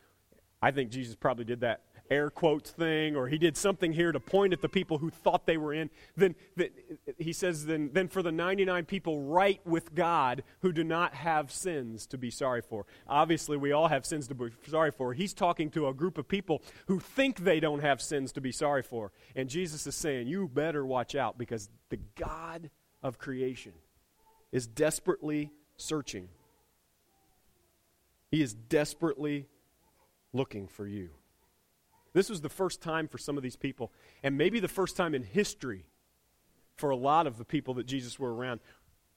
[0.63, 4.21] I think Jesus probably did that air quotes thing, or he did something here to
[4.21, 6.69] point at the people who thought they were in, then, then
[7.19, 11.51] he says, then, then for the 99 people right with God who do not have
[11.51, 12.87] sins to be sorry for.
[13.09, 15.15] Obviously, we all have sins to be sorry for.
[15.15, 18.53] He's talking to a group of people who think they don't have sins to be
[18.53, 19.13] sorry for.
[19.35, 22.71] And Jesus is saying, You better watch out because the God
[23.03, 23.73] of creation
[24.53, 26.29] is desperately searching.
[28.31, 29.47] He is desperately
[30.33, 31.11] looking for you.
[32.15, 35.15] This was the first time for some of these people, and maybe the first time
[35.15, 35.85] in history
[36.77, 38.61] for a lot of the people that Jesus were around,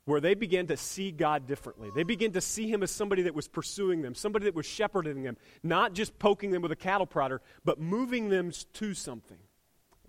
[0.06, 1.90] where they began to see God differently.
[1.94, 5.24] They began to see him as somebody that was pursuing them, somebody that was shepherding
[5.24, 9.40] them, not just poking them with a cattle prodder, but moving them to something,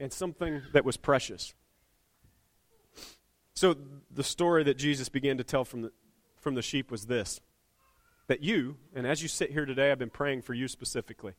[0.00, 1.54] and something that was precious.
[3.54, 3.76] So
[4.10, 5.92] the story that Jesus began to tell from the,
[6.40, 7.40] from the sheep was this
[8.28, 11.32] that you, and as you sit here today, I've been praying for you specifically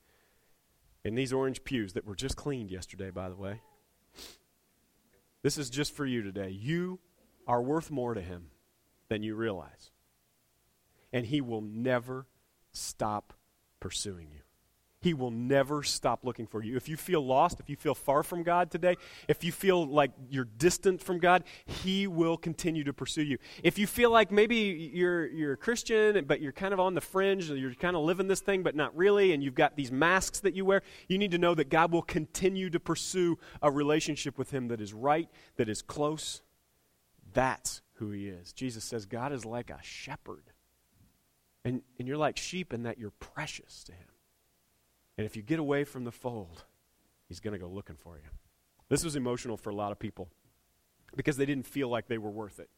[1.04, 3.62] in these orange pews that were just cleaned yesterday, by the way.
[5.42, 6.50] This is just for you today.
[6.50, 7.00] You
[7.48, 8.52] are worth more to Him
[9.08, 9.92] than you realize.
[11.14, 12.28] And He will never
[12.72, 13.34] stop
[13.80, 14.42] pursuing you.
[15.02, 16.76] He will never stop looking for you.
[16.76, 18.98] If you feel lost, if you feel far from God today,
[19.30, 23.38] if you feel like you're distant from God, He will continue to pursue you.
[23.64, 27.02] If you feel like maybe you're, you're a Christian, but you're kind of on the
[27.02, 30.42] fringe, you're kind of living this thing, but not really, and you've got these masks
[30.42, 34.38] that you wear, you need to know that God will continue to pursue a relationship
[34.38, 36.42] with Him that is right, that is close.
[37.32, 38.52] That's who He is.
[38.52, 40.44] Jesus says God is like a shepherd.
[41.64, 44.09] And, and you're like sheep in that you're precious to Him.
[45.20, 46.64] And if you get away from the fold,
[47.28, 48.30] he's going to go looking for you.
[48.88, 50.30] This was emotional for a lot of people
[51.14, 52.70] because they didn't feel like they were worth it.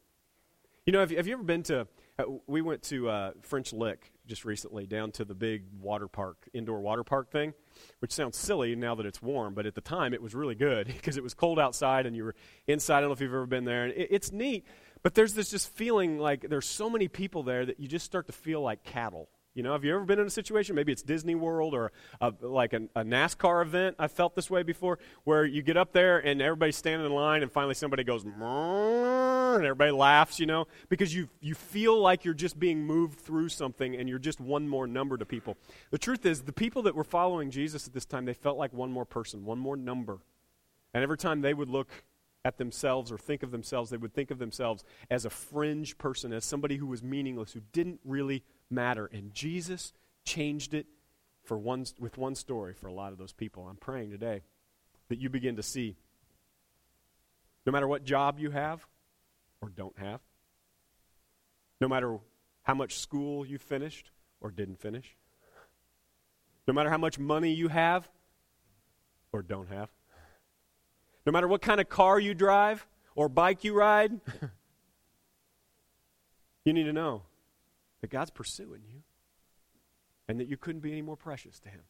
[0.84, 1.86] You know, have you, have you ever been to,
[2.18, 6.48] uh, we went to uh, French Lick just recently, down to the big water park,
[6.52, 7.54] indoor water park thing,
[8.00, 10.86] which sounds silly now that it's warm, but at the time it was really good
[10.96, 12.34] because it was cold outside and you were
[12.66, 12.96] inside.
[12.96, 13.84] I don't know if you've ever been there.
[13.84, 14.66] And it, it's neat,
[15.04, 18.26] but there's this just feeling like there's so many people there that you just start
[18.26, 19.28] to feel like cattle.
[19.54, 22.32] You know, have you ever been in a situation, maybe it's Disney World or a,
[22.40, 23.96] like a, a NASCAR event?
[23.98, 27.42] I felt this way before, where you get up there and everybody's standing in line,
[27.42, 32.24] and finally somebody goes, mmm, and everybody laughs, you know, because you, you feel like
[32.24, 35.58] you're just being moved through something and you're just one more number to people.
[35.90, 38.72] The truth is, the people that were following Jesus at this time, they felt like
[38.72, 40.20] one more person, one more number.
[40.94, 41.90] And every time they would look
[42.44, 46.32] at themselves or think of themselves, they would think of themselves as a fringe person,
[46.32, 49.06] as somebody who was meaningless, who didn't really matter.
[49.06, 49.92] And Jesus
[50.24, 50.86] changed it
[51.44, 53.66] for one, with one story for a lot of those people.
[53.68, 54.42] I'm praying today
[55.08, 55.96] that you begin to see
[57.66, 58.86] no matter what job you have
[59.60, 60.20] or don't have,
[61.80, 62.18] no matter
[62.62, 65.16] how much school you finished or didn't finish,
[66.66, 68.08] no matter how much money you have
[69.32, 69.90] or don't have,
[71.26, 74.12] no matter what kind of car you drive or bike you ride,
[76.64, 77.22] you need to know
[78.02, 79.02] that God's pursuing you
[80.28, 81.80] and that you couldn't be any more precious to Him.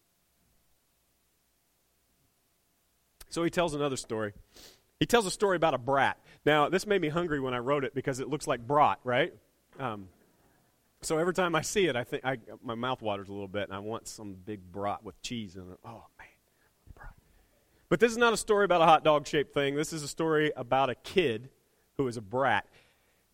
[3.29, 4.35] So he tells another story.
[5.01, 6.19] He tells a story about a brat.
[6.45, 9.33] Now, this made me hungry when I wrote it because it looks like brat, right?
[9.81, 10.09] Um,
[11.01, 13.65] so every time I see it, I think I, my mouth waters a little bit,
[13.65, 15.79] and I want some big brat with cheese in it.
[15.85, 16.29] Oh man,
[16.95, 17.15] brat!
[17.89, 19.75] But this is not a story about a hot dog shaped thing.
[19.75, 21.49] This is a story about a kid
[21.97, 22.67] who is a brat.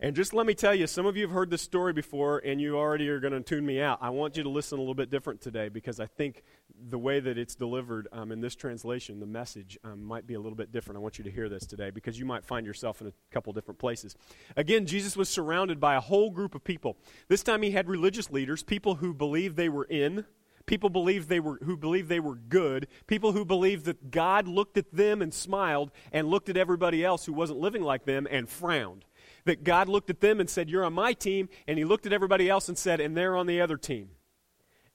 [0.00, 2.61] And just let me tell you, some of you have heard this story before and
[2.61, 3.98] you already are going to tune me out.
[4.00, 6.44] I want you to listen a little bit different today because I think
[6.88, 10.40] the way that it's delivered um, in this translation, the message, um, might be a
[10.40, 10.98] little bit different.
[10.98, 13.52] I want you to hear this today because you might find yourself in a couple
[13.52, 14.14] different places.
[14.56, 16.96] Again, Jesus was surrounded by a whole group of people.
[17.26, 20.24] This time he had religious leaders, people who believed they were in
[20.66, 24.76] people believed they were, who believed they were good, people who believed that God looked
[24.76, 28.46] at them and smiled and looked at everybody else who wasn't living like them and
[28.46, 29.06] frowned
[29.44, 32.12] that God looked at them and said, You're on my team, and he looked at
[32.12, 34.11] everybody else and said, And they're on the other team.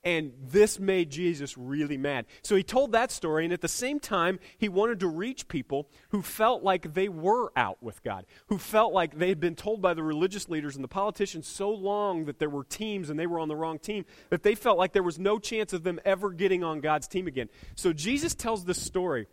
[0.06, 2.26] And this made Jesus really mad.
[2.42, 5.88] So he told that story, and at the same time, he wanted to reach people
[6.10, 9.82] who felt like they were out with God, who felt like they had been told
[9.82, 13.28] by the religious leaders and the politicians so long that there were teams and they
[13.28, 16.02] were on the wrong team that they felt like there was no chance of them
[16.04, 17.48] ever getting on God's team again.
[17.76, 19.28] So Jesus tells this story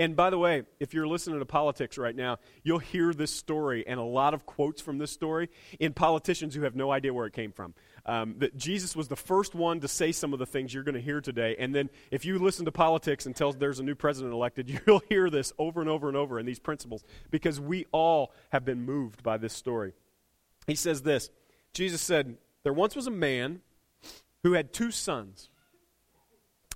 [0.00, 3.86] And by the way, if you're listening to politics right now, you'll hear this story
[3.86, 7.26] and a lot of quotes from this story in politicians who have no idea where
[7.26, 7.74] it came from.
[8.06, 10.94] Um, that Jesus was the first one to say some of the things you're going
[10.94, 11.54] to hear today.
[11.58, 15.28] And then if you listen to politics until there's a new president elected, you'll hear
[15.28, 19.22] this over and over and over in these principles because we all have been moved
[19.22, 19.92] by this story.
[20.66, 21.28] He says this
[21.74, 23.60] Jesus said, There once was a man
[24.44, 25.50] who had two sons.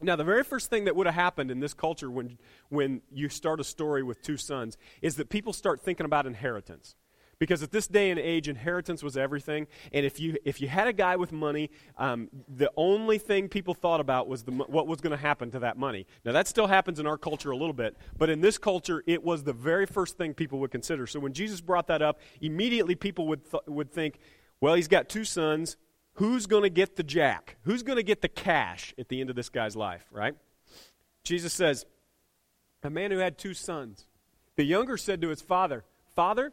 [0.02, 3.28] Now, the very first thing that would have happened in this culture when, when you
[3.28, 6.96] start a story with two sons is that people start thinking about inheritance.
[7.38, 9.66] Because at this day and age, inheritance was everything.
[9.92, 13.74] And if you, if you had a guy with money, um, the only thing people
[13.74, 16.06] thought about was the, what was going to happen to that money.
[16.24, 19.22] Now, that still happens in our culture a little bit, but in this culture, it
[19.22, 21.06] was the very first thing people would consider.
[21.06, 24.18] So when Jesus brought that up, immediately people would, th- would think,
[24.60, 25.76] well, he's got two sons.
[26.14, 27.56] Who's going to get the jack?
[27.62, 30.34] Who's going to get the cash at the end of this guy's life, right?
[31.24, 31.86] Jesus says,
[32.82, 34.06] A man who had two sons.
[34.56, 36.52] The younger said to his father, Father,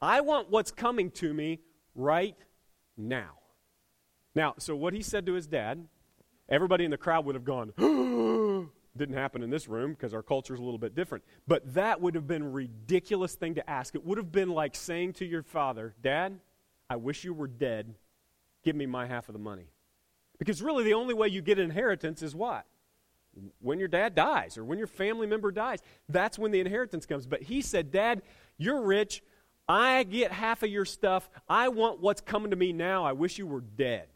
[0.00, 1.60] I want what's coming to me
[1.94, 2.36] right
[2.96, 3.38] now.
[4.34, 5.86] Now, so what he said to his dad,
[6.48, 7.72] everybody in the crowd would have gone,
[8.96, 11.24] didn't happen in this room because our culture is a little bit different.
[11.48, 13.94] But that would have been a ridiculous thing to ask.
[13.94, 16.38] It would have been like saying to your father, Dad,
[16.88, 17.94] I wish you were dead.
[18.64, 19.68] Give me my half of the money.
[20.38, 22.66] Because really, the only way you get inheritance is what?
[23.60, 25.80] When your dad dies or when your family member dies.
[26.08, 27.26] That's when the inheritance comes.
[27.26, 28.22] But he said, Dad,
[28.58, 29.22] you're rich.
[29.68, 31.28] I get half of your stuff.
[31.48, 33.04] I want what's coming to me now.
[33.04, 34.08] I wish you were dead.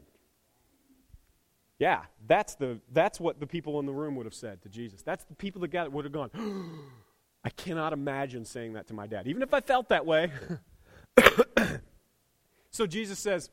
[1.79, 5.01] Yeah, that's, the, that's what the people in the room would have said to Jesus.
[5.01, 6.29] That's the people that got would have gone,
[7.43, 10.29] I cannot imagine saying that to my dad, even if I felt that way.
[12.69, 13.49] so Jesus says,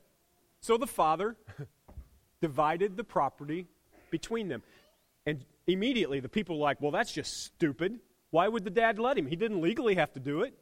[0.61, 1.35] So the father
[2.41, 3.67] divided the property
[4.09, 4.63] between them.
[5.25, 7.99] And immediately the people were like, Well, that's just stupid.
[8.31, 9.27] Why would the dad let him?
[9.27, 10.53] He didn't legally have to do it.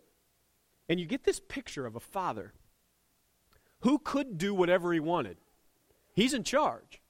[0.87, 2.53] And you get this picture of a father
[3.81, 5.37] who could do whatever he wanted.
[6.13, 7.01] He's in charge.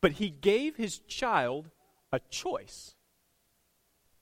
[0.00, 1.70] But he gave his child
[2.12, 2.94] a choice.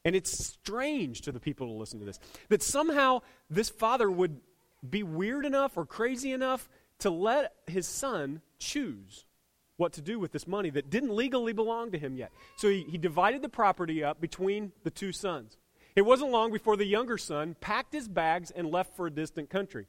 [0.04, 4.40] And it's strange to the people to listen to this that somehow this father would
[4.88, 6.68] be weird enough or crazy enough
[7.02, 9.26] to let his son choose
[9.76, 12.30] what to do with this money that didn't legally belong to him yet.
[12.56, 15.56] So he, he divided the property up between the two sons.
[15.96, 19.50] It wasn't long before the younger son packed his bags and left for a distant
[19.50, 19.86] country.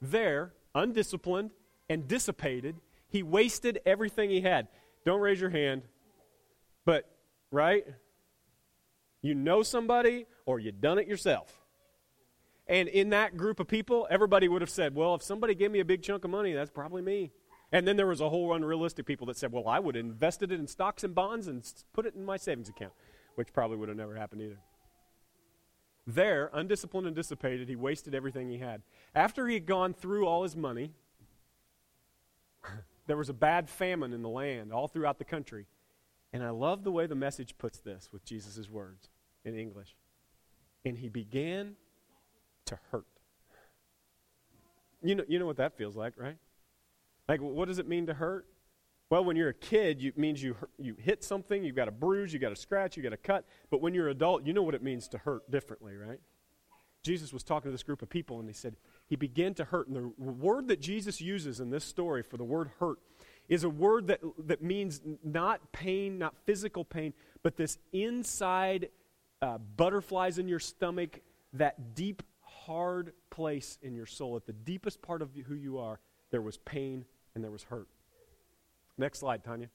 [0.00, 1.50] There, undisciplined
[1.90, 2.76] and dissipated,
[3.08, 4.68] he wasted everything he had.
[5.04, 5.82] Don't raise your hand,
[6.84, 7.10] but,
[7.50, 7.84] right?
[9.22, 11.61] You know somebody or you done it yourself.
[12.66, 15.80] And in that group of people, everybody would have said, well, if somebody gave me
[15.80, 17.32] a big chunk of money, that's probably me.
[17.72, 20.52] And then there was a whole unrealistic people that said, well, I would have invested
[20.52, 22.92] it in stocks and bonds and put it in my savings account,
[23.34, 24.58] which probably would have never happened either.
[26.06, 28.82] There, undisciplined and dissipated, he wasted everything he had.
[29.14, 30.92] After he had gone through all his money,
[33.06, 35.66] there was a bad famine in the land all throughout the country.
[36.32, 39.08] And I love the way the message puts this with Jesus' words
[39.44, 39.96] in English.
[40.84, 41.76] And he began
[42.72, 43.06] to hurt.
[45.02, 46.36] You know, you know what that feels like, right?
[47.28, 48.46] Like, what does it mean to hurt?
[49.10, 52.32] Well, when you're a kid, it means you, you hit something, you've got a bruise,
[52.32, 53.44] you've got a scratch, you've got a cut.
[53.70, 56.20] But when you're an adult, you know what it means to hurt differently, right?
[57.02, 58.76] Jesus was talking to this group of people, and he said,
[59.08, 59.88] He began to hurt.
[59.88, 62.98] And the word that Jesus uses in this story for the word hurt
[63.48, 68.88] is a word that, that means not pain, not physical pain, but this inside
[69.42, 71.20] uh, butterflies in your stomach,
[71.52, 72.22] that deep,
[72.66, 74.36] hard place in your soul.
[74.36, 77.88] At the deepest part of who you are, there was pain and there was hurt.
[78.98, 79.68] Next slide, Tanya.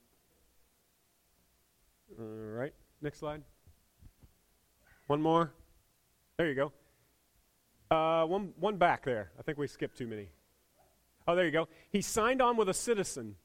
[2.20, 3.44] All right, next slide.
[5.08, 5.52] One more.
[6.38, 6.72] There you go.
[7.90, 9.32] Uh, one, one back there.
[9.40, 10.28] I think we skipped too many.
[11.28, 11.68] Oh, there you go.
[11.90, 13.36] He signed on with a citizen.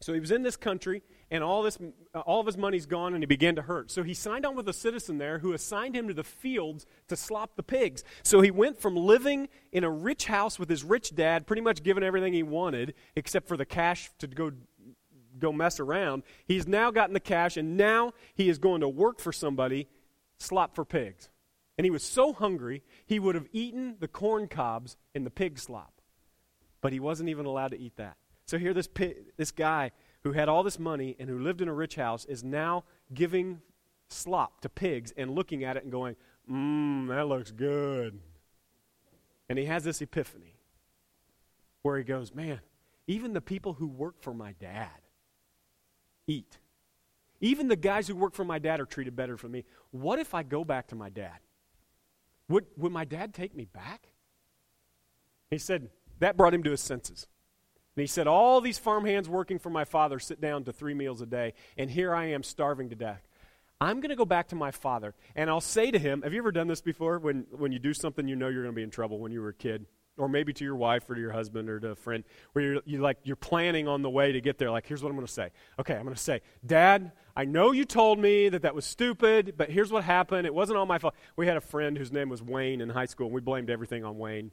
[0.00, 1.78] So he was in this country, and all, this,
[2.14, 3.90] all of his money's gone, and he began to hurt.
[3.90, 7.16] So he signed on with a citizen there who assigned him to the fields to
[7.16, 8.02] slop the pigs.
[8.22, 11.82] So he went from living in a rich house with his rich dad, pretty much
[11.82, 14.52] given everything he wanted, except for the cash to go
[15.38, 16.24] go mess around.
[16.46, 19.86] He's now gotten the cash, and now he is going to work for somebody,
[20.38, 21.28] slop for pigs.
[21.76, 25.58] And he was so hungry, he would have eaten the corn cobs in the pig
[25.58, 25.92] slop.
[26.80, 28.16] But he wasn't even allowed to eat that.
[28.46, 28.88] So here, this,
[29.36, 29.92] this guy
[30.28, 33.62] who had all this money and who lived in a rich house is now giving
[34.08, 36.16] slop to pigs and looking at it and going,
[36.50, 38.20] Mmm, that looks good.
[39.48, 40.56] And he has this epiphany
[41.80, 42.60] where he goes, Man,
[43.06, 45.00] even the people who work for my dad
[46.26, 46.58] eat.
[47.40, 49.64] Even the guys who work for my dad are treated better for me.
[49.92, 51.38] What if I go back to my dad?
[52.50, 54.08] Would, would my dad take me back?
[55.50, 57.28] He said, that brought him to his senses.
[57.98, 61.20] And he said, All these farmhands working for my father sit down to three meals
[61.20, 63.26] a day, and here I am starving to death.
[63.80, 66.38] I'm going to go back to my father, and I'll say to him, Have you
[66.38, 68.84] ever done this before when, when you do something you know you're going to be
[68.84, 69.86] in trouble when you were a kid?
[70.16, 72.22] Or maybe to your wife or to your husband or to a friend,
[72.52, 74.70] where you're, you like, you're planning on the way to get there.
[74.70, 75.50] Like, here's what I'm going to say.
[75.80, 79.54] Okay, I'm going to say, Dad, I know you told me that that was stupid,
[79.56, 80.46] but here's what happened.
[80.46, 81.14] It wasn't all my fault.
[81.34, 84.04] We had a friend whose name was Wayne in high school, and we blamed everything
[84.04, 84.52] on Wayne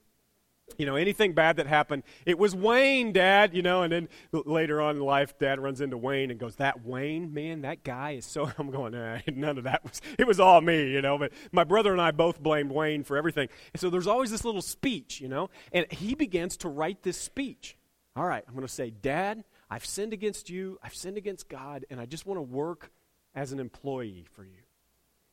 [0.77, 4.81] you know, anything bad that happened, it was Wayne, Dad, you know, and then later
[4.81, 8.25] on in life, Dad runs into Wayne and goes, That Wayne, man, that guy is
[8.25, 8.51] so.
[8.57, 11.63] I'm going, nah, none of that was, it was all me, you know, but my
[11.63, 13.49] brother and I both blamed Wayne for everything.
[13.73, 17.17] And so there's always this little speech, you know, and he begins to write this
[17.17, 17.77] speech.
[18.15, 21.85] All right, I'm going to say, Dad, I've sinned against you, I've sinned against God,
[21.89, 22.91] and I just want to work
[23.33, 24.64] as an employee for you.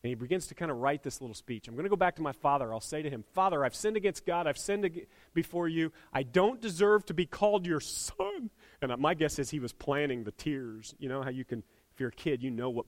[0.02, 1.68] And he begins to kind of write this little speech.
[1.68, 2.72] I'm going to go back to my father.
[2.72, 4.48] I'll say to him, Father, I've sinned against God.
[4.48, 5.92] I've sinned ag- before you.
[6.12, 8.50] I don't deserve to be called your son.
[8.80, 10.92] And my guess is he was planning the tears.
[10.98, 12.86] You know how you can, if you're a kid, you know what.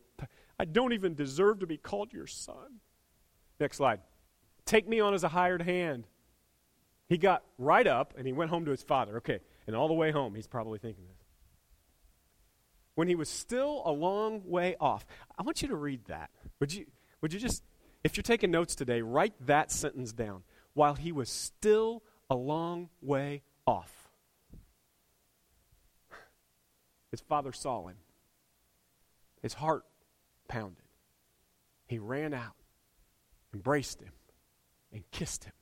[0.59, 2.81] I don't even deserve to be called your son.
[3.61, 4.01] Next slide.
[4.67, 6.09] Take me on as a hired hand.
[7.09, 9.19] He got right up and he went home to his father.
[9.19, 9.39] Okay.
[9.69, 11.27] And all the way home, he's probably thinking this.
[12.97, 15.07] When he was still a long way off,
[15.39, 16.31] I want you to read that.
[16.61, 16.87] Would you?
[17.25, 17.63] Would you just,
[18.05, 20.43] if you're taking notes today, write that sentence down.
[20.75, 24.11] While he was still a long way off,
[27.11, 27.97] his father saw him.
[29.41, 29.85] His heart
[30.49, 30.85] pounded.
[31.87, 32.57] He ran out,
[33.55, 34.13] embraced him,
[34.93, 35.55] and kissed him.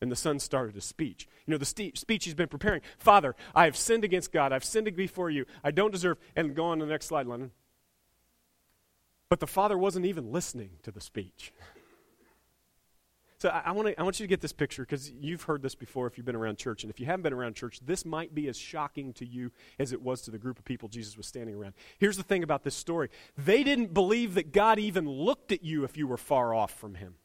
[0.00, 1.28] And the son started a speech.
[1.46, 4.52] You know, the st- speech he's been preparing Father, I have sinned against God.
[4.52, 5.46] I've sinned before you.
[5.62, 6.18] I don't deserve.
[6.34, 7.52] And go on to the next slide, Lennon.
[9.28, 11.52] But the father wasn't even listening to the speech.
[13.44, 15.74] So I, I, wanna, I want you to get this picture because you've heard this
[15.74, 16.82] before if you've been around church.
[16.82, 19.92] And if you haven't been around church, this might be as shocking to you as
[19.92, 21.74] it was to the group of people Jesus was standing around.
[21.98, 25.84] Here's the thing about this story they didn't believe that God even looked at you
[25.84, 27.16] if you were far off from Him.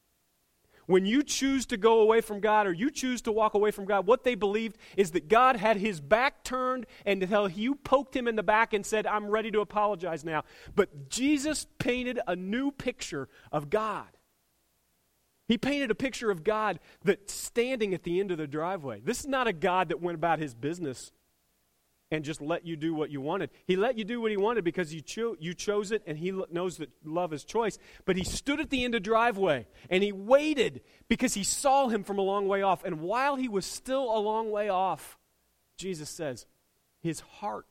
[0.89, 3.85] When you choose to go away from God or you choose to walk away from
[3.85, 8.15] God, what they believed is that God had his back turned and until you poked
[8.15, 10.45] him in the back and said, I'm ready to apologize now.
[10.73, 14.07] But Jesus painted a new picture of God.
[15.47, 19.01] He painted a picture of God that's standing at the end of the driveway.
[19.05, 21.11] This is not a God that went about his business
[22.11, 23.51] and just let you do what you wanted.
[23.65, 26.31] He let you do what he wanted because you, cho- you chose it and he
[26.51, 27.77] knows that love is choice.
[28.05, 32.03] But he stood at the end of driveway and he waited because he saw him
[32.03, 32.83] from a long way off.
[32.83, 35.19] And while he was still a long way off,
[35.77, 36.45] Jesus says,
[37.01, 37.67] his heart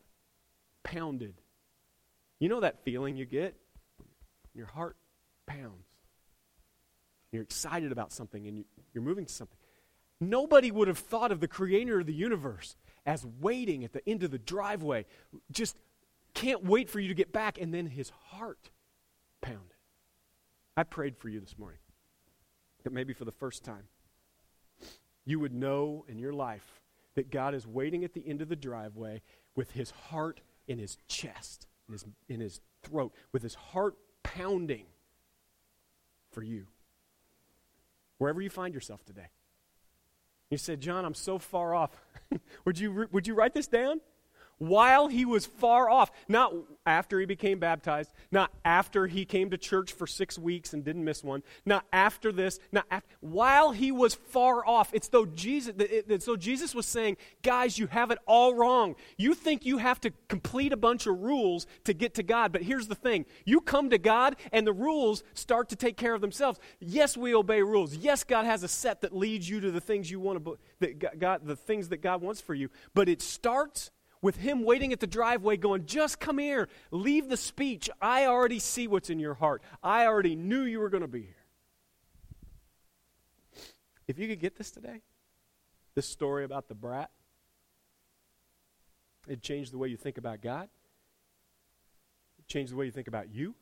[0.84, 1.34] pounded.
[2.39, 3.57] You know that feeling you get?
[4.55, 4.97] Your heart
[5.47, 5.84] pounds.
[7.32, 8.64] You're excited about something and
[8.95, 9.59] you're moving to something.
[10.20, 12.76] Nobody would have thought of the creator of the universe
[13.09, 15.06] as waiting at the end of the driveway.
[15.50, 15.78] Just
[16.34, 17.59] can't wait for you to get back.
[17.59, 18.68] And then his heart
[19.40, 19.78] pounded.
[20.76, 21.78] I prayed for you this morning
[22.84, 23.84] that maybe for the first time
[25.24, 26.82] you would know in your life
[27.14, 29.22] that God is waiting at the end of the driveway
[29.56, 34.84] with his heart in his chest, in his, in his throat, with his heart pounding
[36.30, 36.66] for you.
[38.18, 39.28] Wherever you find yourself today.
[40.51, 41.90] You said, John, I'm so far off.
[42.64, 44.01] would, you, would you write this down?
[44.59, 46.11] While he was far off.
[46.28, 46.54] Not
[46.86, 51.04] after he became baptized, not after he came to church for six weeks and didn't
[51.04, 54.90] miss one, not after this, not after, while he was far off.
[54.92, 58.94] It's though Jesus, it's though Jesus was saying, guys, you have it all wrong.
[59.16, 62.62] You think you have to complete a bunch of rules to get to God, but
[62.62, 63.26] here's the thing.
[63.44, 66.59] You come to God and the rules start to take care of themselves.
[66.80, 67.96] Yes, we obey rules.
[67.96, 71.18] Yes, God has a set that leads you to the things you want to, that
[71.18, 73.90] God, the things that God wants for you, but it starts
[74.20, 77.88] with him waiting at the driveway going, Just come here, leave the speech.
[78.00, 79.62] I already see what's in your heart.
[79.82, 81.34] I already knew you were going to be here.
[84.06, 85.02] If you could get this today,
[85.94, 87.10] this story about the brat,
[89.28, 90.68] it changed the way you think about God,
[92.38, 93.54] it changed the way you think about you,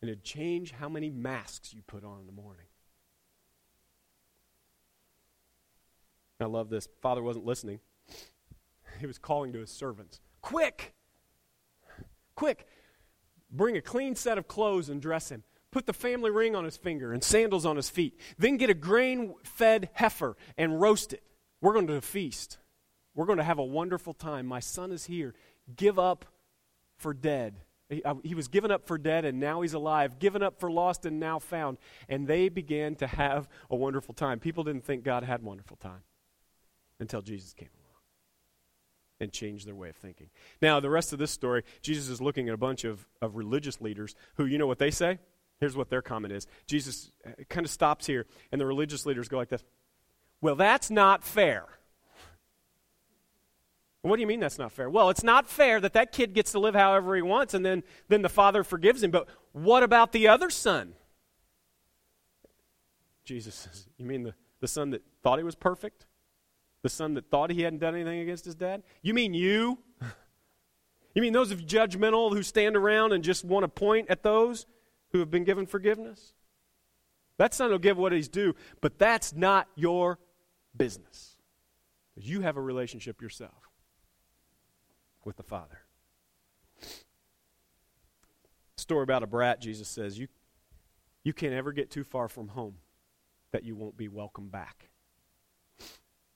[0.00, 2.66] and it changed how many masks you put on in the morning.
[6.40, 6.88] I love this.
[7.02, 7.80] Father wasn't listening
[8.98, 10.94] he was calling to his servants Quick!
[12.34, 12.66] Quick!
[13.50, 15.42] Bring a clean set of clothes and dress him.
[15.70, 18.18] Put the family ring on his finger and sandals on his feet.
[18.38, 21.22] Then get a grain fed heifer and roast it.
[21.60, 22.58] We're going to feast.
[23.14, 24.46] We're going to have a wonderful time.
[24.46, 25.34] My son is here.
[25.76, 26.24] Give up
[26.96, 27.56] for dead.
[27.88, 30.70] He, uh, he was given up for dead and now he's alive, given up for
[30.70, 31.78] lost and now found.
[32.08, 34.40] And they began to have a wonderful time.
[34.40, 36.02] People didn't think God had wonderful time
[37.00, 37.68] until Jesus came
[39.20, 40.28] and change their way of thinking.
[40.62, 43.80] Now, the rest of this story, Jesus is looking at a bunch of, of religious
[43.80, 45.18] leaders who, you know what they say?
[45.60, 49.28] Here's what their comment is Jesus uh, kind of stops here, and the religious leaders
[49.28, 49.64] go like this
[50.40, 51.64] Well, that's not fair.
[54.02, 54.88] What do you mean that's not fair?
[54.88, 57.82] Well, it's not fair that that kid gets to live however he wants and then,
[58.08, 59.10] then the father forgives him.
[59.10, 60.94] But what about the other son?
[63.24, 66.06] Jesus says, You mean the, the son that thought he was perfect?
[66.82, 68.82] The son that thought he hadn't done anything against his dad?
[69.02, 69.78] You mean you?
[71.14, 74.66] you mean those of judgmental who stand around and just want to point at those
[75.10, 76.34] who have been given forgiveness?
[77.38, 80.18] That son will give what he's due, but that's not your
[80.76, 81.36] business.
[82.16, 83.70] You have a relationship yourself
[85.24, 85.78] with the Father.
[88.76, 90.28] Story about a brat, Jesus says, you,
[91.22, 92.76] you can't ever get too far from home
[93.52, 94.90] that you won't be welcome back.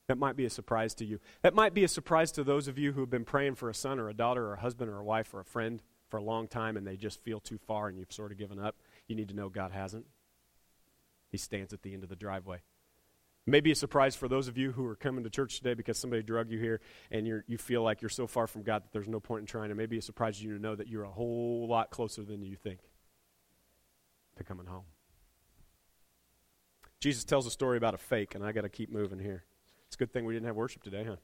[0.07, 1.19] That might be a surprise to you.
[1.41, 3.73] That might be a surprise to those of you who have been praying for a
[3.73, 6.23] son or a daughter or a husband or a wife or a friend for a
[6.23, 8.75] long time and they just feel too far and you've sort of given up.
[9.07, 10.05] You need to know God hasn't.
[11.29, 12.61] He stands at the end of the driveway.
[13.45, 16.21] Maybe a surprise for those of you who are coming to church today because somebody
[16.21, 16.79] drug you here
[17.11, 19.45] and you you feel like you're so far from God that there's no point in
[19.47, 19.69] trying.
[19.69, 22.41] And maybe a surprise to you to know that you're a whole lot closer than
[22.41, 22.79] you think
[24.37, 24.85] to coming home.
[27.01, 29.43] Jesus tells a story about a fake, and I got to keep moving here.
[29.93, 31.17] It's a good thing we didn't have worship today, huh?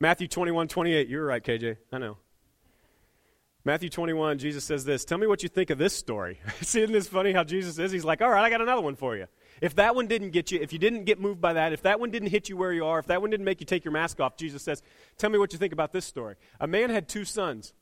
[0.00, 1.06] Matthew 21, 28.
[1.06, 1.76] You were right, KJ.
[1.92, 2.16] I know.
[3.62, 6.40] Matthew 21, Jesus says this Tell me what you think of this story.
[6.62, 7.92] See, isn't this funny how Jesus is?
[7.92, 9.26] He's like, All right, I got another one for you.
[9.60, 12.00] If that one didn't get you, if you didn't get moved by that, if that
[12.00, 13.92] one didn't hit you where you are, if that one didn't make you take your
[13.92, 14.82] mask off, Jesus says,
[15.18, 16.36] Tell me what you think about this story.
[16.58, 17.74] A man had two sons.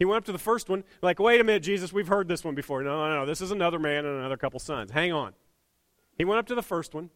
[0.00, 2.42] He went up to the first one, like, Wait a minute, Jesus, we've heard this
[2.42, 2.82] one before.
[2.82, 4.90] No, no, no, this is another man and another couple sons.
[4.90, 5.32] Hang on.
[6.18, 7.10] He went up to the first one,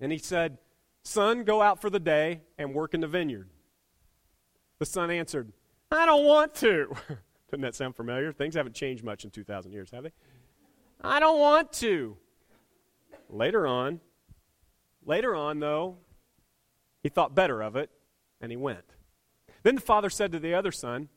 [0.00, 0.58] and he said,
[1.02, 3.48] Son, go out for the day and work in the vineyard.
[4.78, 5.52] The son answered,
[5.90, 6.94] I don't want to.
[7.50, 8.32] Doesn't that sound familiar?
[8.32, 10.12] Things haven't changed much in 2,000 years, have they?
[11.02, 12.16] I don't want to.
[13.28, 14.00] Later on,
[15.04, 15.98] later on, though,
[17.02, 17.90] he thought better of it
[18.40, 18.84] and he went.
[19.62, 21.08] Then the father said to the other son,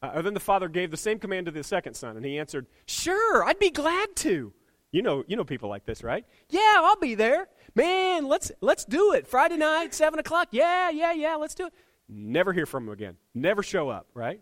[0.00, 2.66] uh, then the father gave the same command to the second son, and he answered,
[2.86, 4.52] Sure, I'd be glad to.
[4.90, 6.24] You know, you know people like this, right?
[6.48, 7.48] Yeah, I'll be there.
[7.74, 9.26] Man, let's let's do it.
[9.26, 10.48] Friday night, seven o'clock.
[10.50, 11.72] Yeah, yeah, yeah, let's do it.
[12.08, 13.16] Never hear from him again.
[13.34, 14.40] Never show up, right?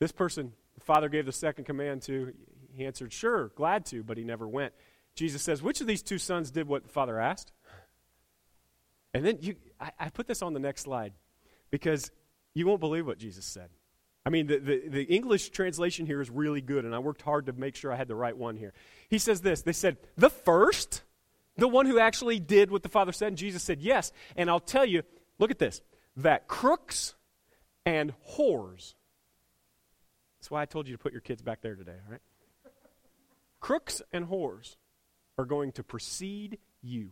[0.00, 2.32] This person, the father gave the second command to,
[2.74, 4.72] he answered, Sure, glad to, but he never went.
[5.14, 7.52] Jesus says, Which of these two sons did what the father asked?
[9.14, 11.12] And then you, I, I put this on the next slide
[11.70, 12.10] because
[12.54, 13.68] you won't believe what Jesus said.
[14.24, 17.46] I mean, the, the, the, English translation here is really good, and I worked hard
[17.46, 18.72] to make sure I had the right one here.
[19.08, 21.02] He says this They said, The first,
[21.56, 24.12] the one who actually did what the Father said, and Jesus said, Yes.
[24.36, 25.02] And I'll tell you,
[25.38, 25.82] look at this,
[26.18, 27.14] that crooks
[27.84, 28.94] and whores.
[30.38, 32.20] That's why I told you to put your kids back there today, all right?
[33.62, 34.76] crooks and whores
[35.38, 37.10] are going to precede you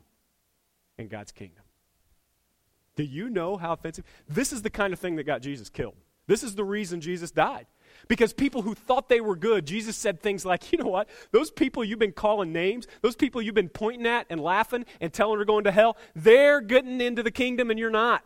[0.98, 1.64] in God's kingdom.
[2.96, 4.04] Do you know how offensive?
[4.28, 5.94] This is the kind of thing that got Jesus killed.
[6.30, 7.66] This is the reason Jesus died.
[8.06, 11.08] Because people who thought they were good, Jesus said things like, you know what?
[11.32, 15.12] Those people you've been calling names, those people you've been pointing at and laughing and
[15.12, 18.22] telling are going to hell, they're getting into the kingdom and you're not.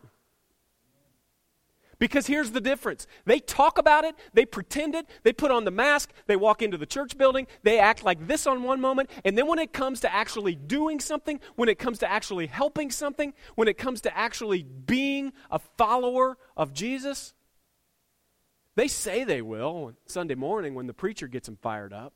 [1.98, 5.70] Because here's the difference they talk about it, they pretend it, they put on the
[5.70, 9.38] mask, they walk into the church building, they act like this on one moment, and
[9.38, 13.32] then when it comes to actually doing something, when it comes to actually helping something,
[13.54, 17.32] when it comes to actually being a follower of Jesus,
[18.76, 22.12] they say they will Sunday morning when the preacher gets them fired up.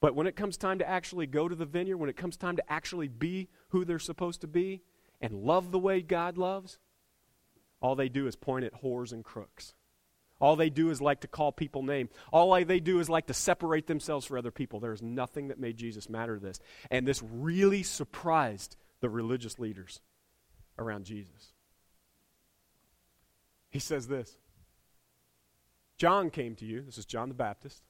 [0.00, 2.56] But when it comes time to actually go to the vineyard, when it comes time
[2.56, 4.82] to actually be who they're supposed to be
[5.20, 6.78] and love the way God loves,
[7.80, 9.74] all they do is point at whores and crooks.
[10.40, 12.10] All they do is like to call people names.
[12.32, 14.80] All they do is like to separate themselves from other people.
[14.80, 16.58] There is nothing that made Jesus matter to this.
[16.90, 20.00] And this really surprised the religious leaders
[20.80, 21.52] around Jesus.
[23.70, 24.36] He says this
[26.02, 26.82] John came to you.
[26.82, 27.80] This is John the Baptist.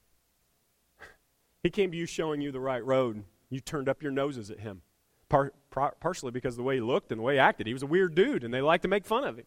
[1.62, 3.24] He came to you showing you the right road.
[3.48, 4.82] You turned up your noses at him.
[5.30, 7.66] Par- par- partially because of the way he looked and the way he acted.
[7.66, 9.46] He was a weird dude, and they liked to make fun of him.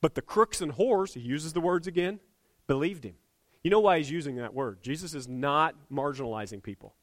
[0.00, 2.18] But the crooks and whores, he uses the words again,
[2.66, 3.16] believed him.
[3.62, 4.82] You know why he's using that word?
[4.82, 6.94] Jesus is not marginalizing people.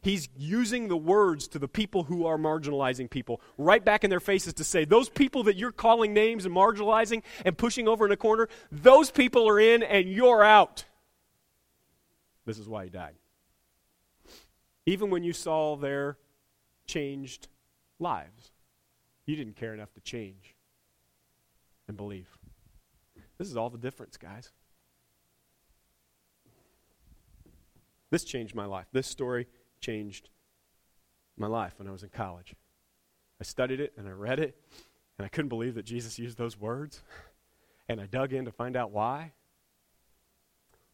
[0.00, 4.20] He's using the words to the people who are marginalizing people right back in their
[4.20, 8.12] faces to say, those people that you're calling names and marginalizing and pushing over in
[8.12, 10.84] a corner, those people are in and you're out.
[12.46, 13.16] This is why he died.
[14.86, 16.16] Even when you saw their
[16.86, 17.48] changed
[17.98, 18.52] lives,
[19.26, 20.54] you didn't care enough to change
[21.88, 22.28] and believe.
[23.36, 24.50] This is all the difference, guys.
[28.10, 28.86] This changed my life.
[28.92, 29.48] This story
[29.80, 30.28] changed
[31.36, 32.54] my life when I was in college.
[33.40, 34.56] I studied it and I read it,
[35.16, 37.02] and I couldn't believe that Jesus used those words.
[37.88, 39.32] And I dug in to find out why.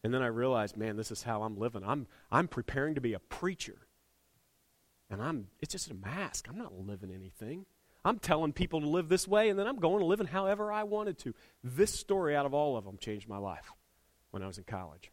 [0.05, 1.83] And then I realized, man, this is how I'm living.
[1.85, 3.87] I'm, I'm preparing to be a preacher.
[5.11, 6.47] And I'm, it's just a mask.
[6.49, 7.67] I'm not living anything.
[8.05, 10.83] I'm telling people to live this way, and then I'm going to living however I
[10.83, 11.35] wanted to.
[11.63, 13.73] This story, out of all of them, changed my life
[14.31, 15.11] when I was in college.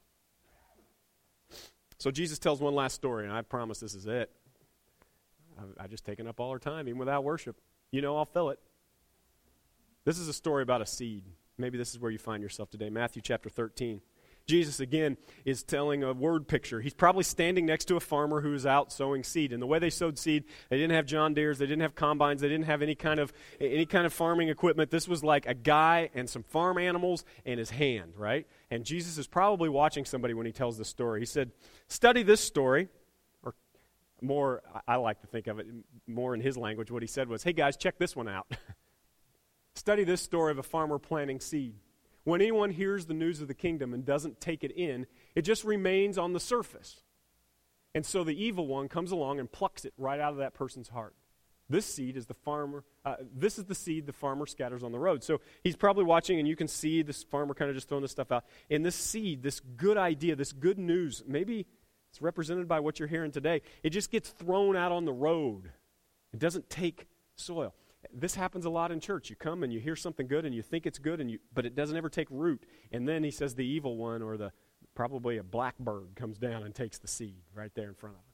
[2.01, 4.31] So Jesus tells one last story, and I promise this is it.
[5.55, 7.61] I've, I've just taken up all our time, even without worship.
[7.91, 8.57] You know, I'll fill it.
[10.03, 11.25] This is a story about a seed.
[11.59, 12.89] Maybe this is where you find yourself today.
[12.89, 14.01] Matthew chapter 13.
[14.51, 16.81] Jesus, again, is telling a word picture.
[16.81, 19.53] He's probably standing next to a farmer who's out sowing seed.
[19.53, 22.41] And the way they sowed seed, they didn't have John Deere's, they didn't have combines,
[22.41, 23.31] they didn't have any kind of,
[23.61, 24.91] any kind of farming equipment.
[24.91, 28.45] This was like a guy and some farm animals and his hand, right?
[28.69, 31.21] And Jesus is probably watching somebody when he tells this story.
[31.21, 31.51] He said,
[31.87, 32.89] Study this story.
[33.43, 33.55] Or
[34.21, 35.67] more, I like to think of it
[36.07, 36.91] more in his language.
[36.91, 38.51] What he said was, Hey guys, check this one out.
[39.75, 41.75] Study this story of a farmer planting seed.
[42.23, 45.63] When anyone hears the news of the kingdom and doesn't take it in, it just
[45.63, 47.01] remains on the surface.
[47.95, 50.89] And so the evil one comes along and plucks it right out of that person's
[50.89, 51.15] heart.
[51.67, 52.83] This seed is the farmer.
[53.05, 55.23] Uh, this is the seed the farmer scatters on the road.
[55.23, 58.11] So he's probably watching, and you can see this farmer kind of just throwing this
[58.11, 58.45] stuff out.
[58.69, 61.65] And this seed, this good idea, this good news, maybe
[62.11, 63.61] it's represented by what you're hearing today.
[63.83, 65.71] It just gets thrown out on the road.
[66.33, 67.73] It doesn't take soil
[68.13, 69.29] this happens a lot in church.
[69.29, 71.65] You come and you hear something good and you think it's good, and you, but
[71.65, 72.63] it doesn't ever take root.
[72.91, 74.51] And then he says the evil one or the
[74.95, 78.25] probably a blackbird comes down and takes the seed right there in front of him.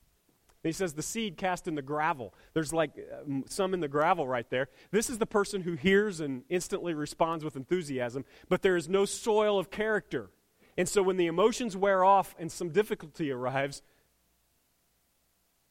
[0.64, 2.34] And he says the seed cast in the gravel.
[2.54, 4.70] There's like uh, some in the gravel right there.
[4.92, 9.06] This is the person who hears and instantly responds with enthusiasm, but there is no
[9.06, 10.30] soil of character.
[10.78, 13.82] And so when the emotions wear off and some difficulty arrives,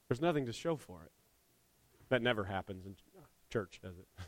[0.09, 1.13] there's nothing to show for it.
[2.09, 2.95] That never happens in
[3.57, 4.07] church, does it?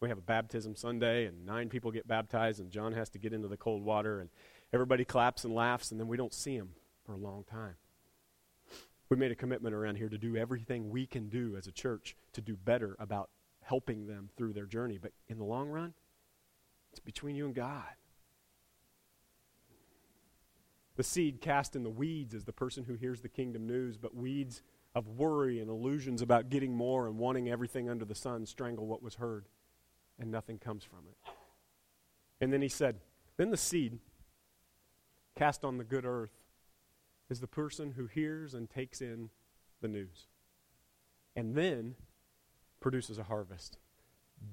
[0.00, 3.32] we have a baptism Sunday, and nine people get baptized, and John has to get
[3.32, 4.30] into the cold water, and
[4.72, 6.70] everybody claps and laughs, and then we don't see him
[7.06, 7.76] for a long time.
[9.08, 12.16] We made a commitment around here to do everything we can do as a church
[12.32, 13.30] to do better about
[13.62, 14.98] helping them through their journey.
[15.00, 15.94] But in the long run,
[16.90, 17.94] it's between you and God.
[20.96, 24.16] The seed cast in the weeds is the person who hears the kingdom news, but
[24.16, 24.62] weeds
[24.98, 29.00] of worry and illusions about getting more and wanting everything under the sun strangle what
[29.00, 29.46] was heard,
[30.18, 31.32] and nothing comes from it.
[32.40, 32.96] And then he said,
[33.36, 34.00] Then the seed
[35.36, 36.32] cast on the good earth
[37.30, 39.30] is the person who hears and takes in
[39.80, 40.26] the news,
[41.36, 41.94] and then
[42.80, 43.78] produces a harvest,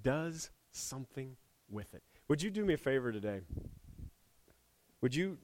[0.03, 1.37] does something
[1.69, 2.03] with it.
[2.27, 3.41] Would you do me a favor today?
[5.01, 5.39] Would you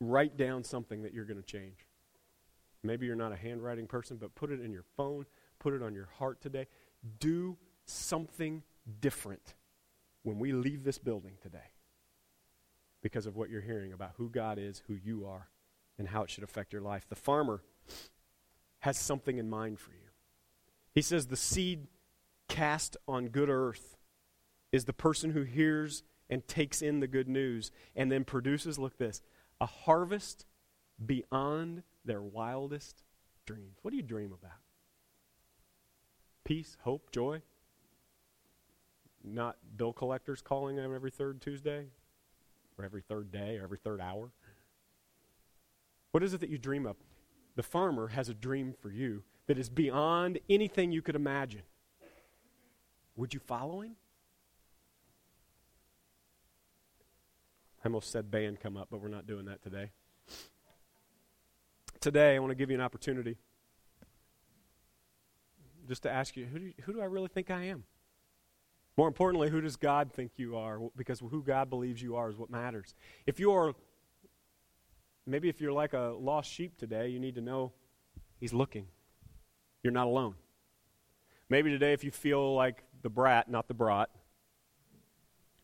[0.00, 1.87] write down something that you're going to change?
[2.82, 5.26] Maybe you're not a handwriting person, but put it in your phone,
[5.58, 6.66] put it on your heart today.
[7.18, 8.62] Do something
[9.00, 9.54] different
[10.22, 11.72] when we leave this building today
[13.02, 15.48] because of what you're hearing about who God is, who you are,
[15.98, 17.08] and how it should affect your life.
[17.08, 17.62] The farmer
[18.80, 20.08] has something in mind for you.
[20.94, 21.86] He says the seed
[22.48, 23.96] cast on good earth
[24.72, 28.98] is the person who hears and takes in the good news and then produces, look
[28.98, 29.22] this,
[29.60, 30.46] a harvest
[31.04, 33.02] beyond their wildest
[33.46, 33.78] dreams.
[33.82, 34.58] What do you dream about?
[36.44, 37.42] Peace, hope, joy?
[39.24, 41.86] Not bill collectors calling them every third Tuesday,
[42.78, 44.30] or every third day, or every third hour.
[46.12, 46.96] What is it that you dream of?
[47.56, 51.62] The farmer has a dream for you that is beyond anything you could imagine.
[53.16, 53.96] Would you follow him?
[57.82, 59.90] I almost said band come up, but we're not doing that today
[62.00, 63.36] today, I want to give you an opportunity
[65.88, 67.84] just to ask you who do, who do I really think I am?
[68.96, 70.80] More importantly, who does God think you are?
[70.96, 72.94] Because who God believes you are is what matters.
[73.26, 73.74] If you are,
[75.24, 77.72] maybe if you're like a lost sheep today, you need to know
[78.40, 78.86] He's looking.
[79.82, 80.34] You're not alone.
[81.48, 84.10] Maybe today, if you feel like the brat, not the brat,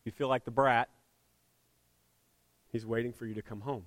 [0.05, 0.89] you feel like the brat,
[2.71, 3.85] He's waiting for you to come home.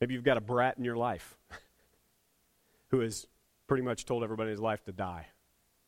[0.00, 1.36] Maybe you've got a brat in your life
[2.88, 3.26] who has
[3.66, 5.26] pretty much told everybody in his life to die.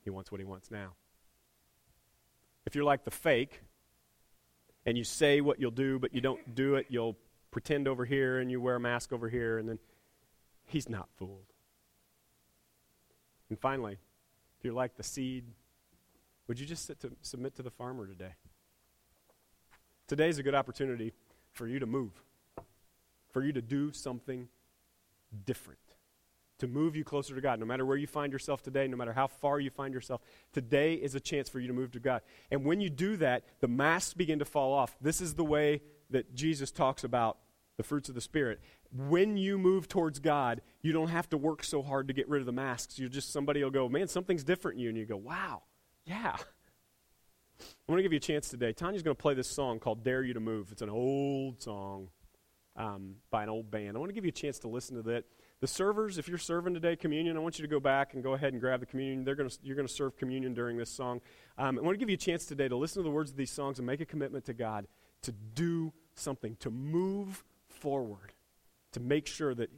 [0.03, 0.95] He wants what he wants now.
[2.67, 3.63] If you're like the fake,
[4.85, 7.17] and you say what you'll do, but you don't do it, you'll
[7.51, 9.79] pretend over here and you wear a mask over here, and then
[10.67, 11.47] he's not fooled.
[13.49, 13.99] And finally,
[14.59, 15.45] if you're like the seed,
[16.49, 18.35] would you just to, submit to the farmer today?
[20.09, 21.13] Today's a good opportunity
[21.53, 22.23] for you to move,
[23.33, 24.49] for you to do something
[25.45, 25.81] different,
[26.59, 27.59] to move you closer to God.
[27.59, 30.21] No matter where you find yourself today, no matter how far you find yourself,
[30.53, 32.23] today is a chance for you to move to God.
[32.51, 34.95] And when you do that, the masks begin to fall off.
[35.01, 35.81] This is the way
[36.11, 37.39] that Jesus talks about
[37.79, 38.61] the fruits of the Spirit.
[38.95, 42.41] When you move towards God, you don't have to work so hard to get rid
[42.41, 42.99] of the masks.
[42.99, 44.89] You just, somebody will go, man, something's different in you.
[44.91, 45.63] And you go, wow,
[46.05, 46.37] yeah.
[47.59, 48.73] I'm going to give you a chance today.
[48.73, 50.71] Tanya's going to play this song called Dare You to Move.
[50.73, 52.09] It's an old song
[52.77, 53.97] um, by an old band.
[53.97, 55.25] I want to give you a chance to listen to that.
[55.61, 58.33] The servers, if you're serving today communion, I want you to go back and go
[58.33, 59.25] ahead and grab the communion.
[59.25, 61.21] They're to, you're going to serve communion during this song.
[61.57, 63.37] Um, I want to give you a chance today to listen to the words of
[63.37, 64.87] these songs and make a commitment to God
[65.23, 68.33] to do something, to move forward,
[68.93, 69.71] to make sure that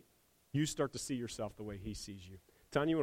[0.53, 2.39] you start to see yourself the way He sees you.
[2.71, 3.03] Tanya, you want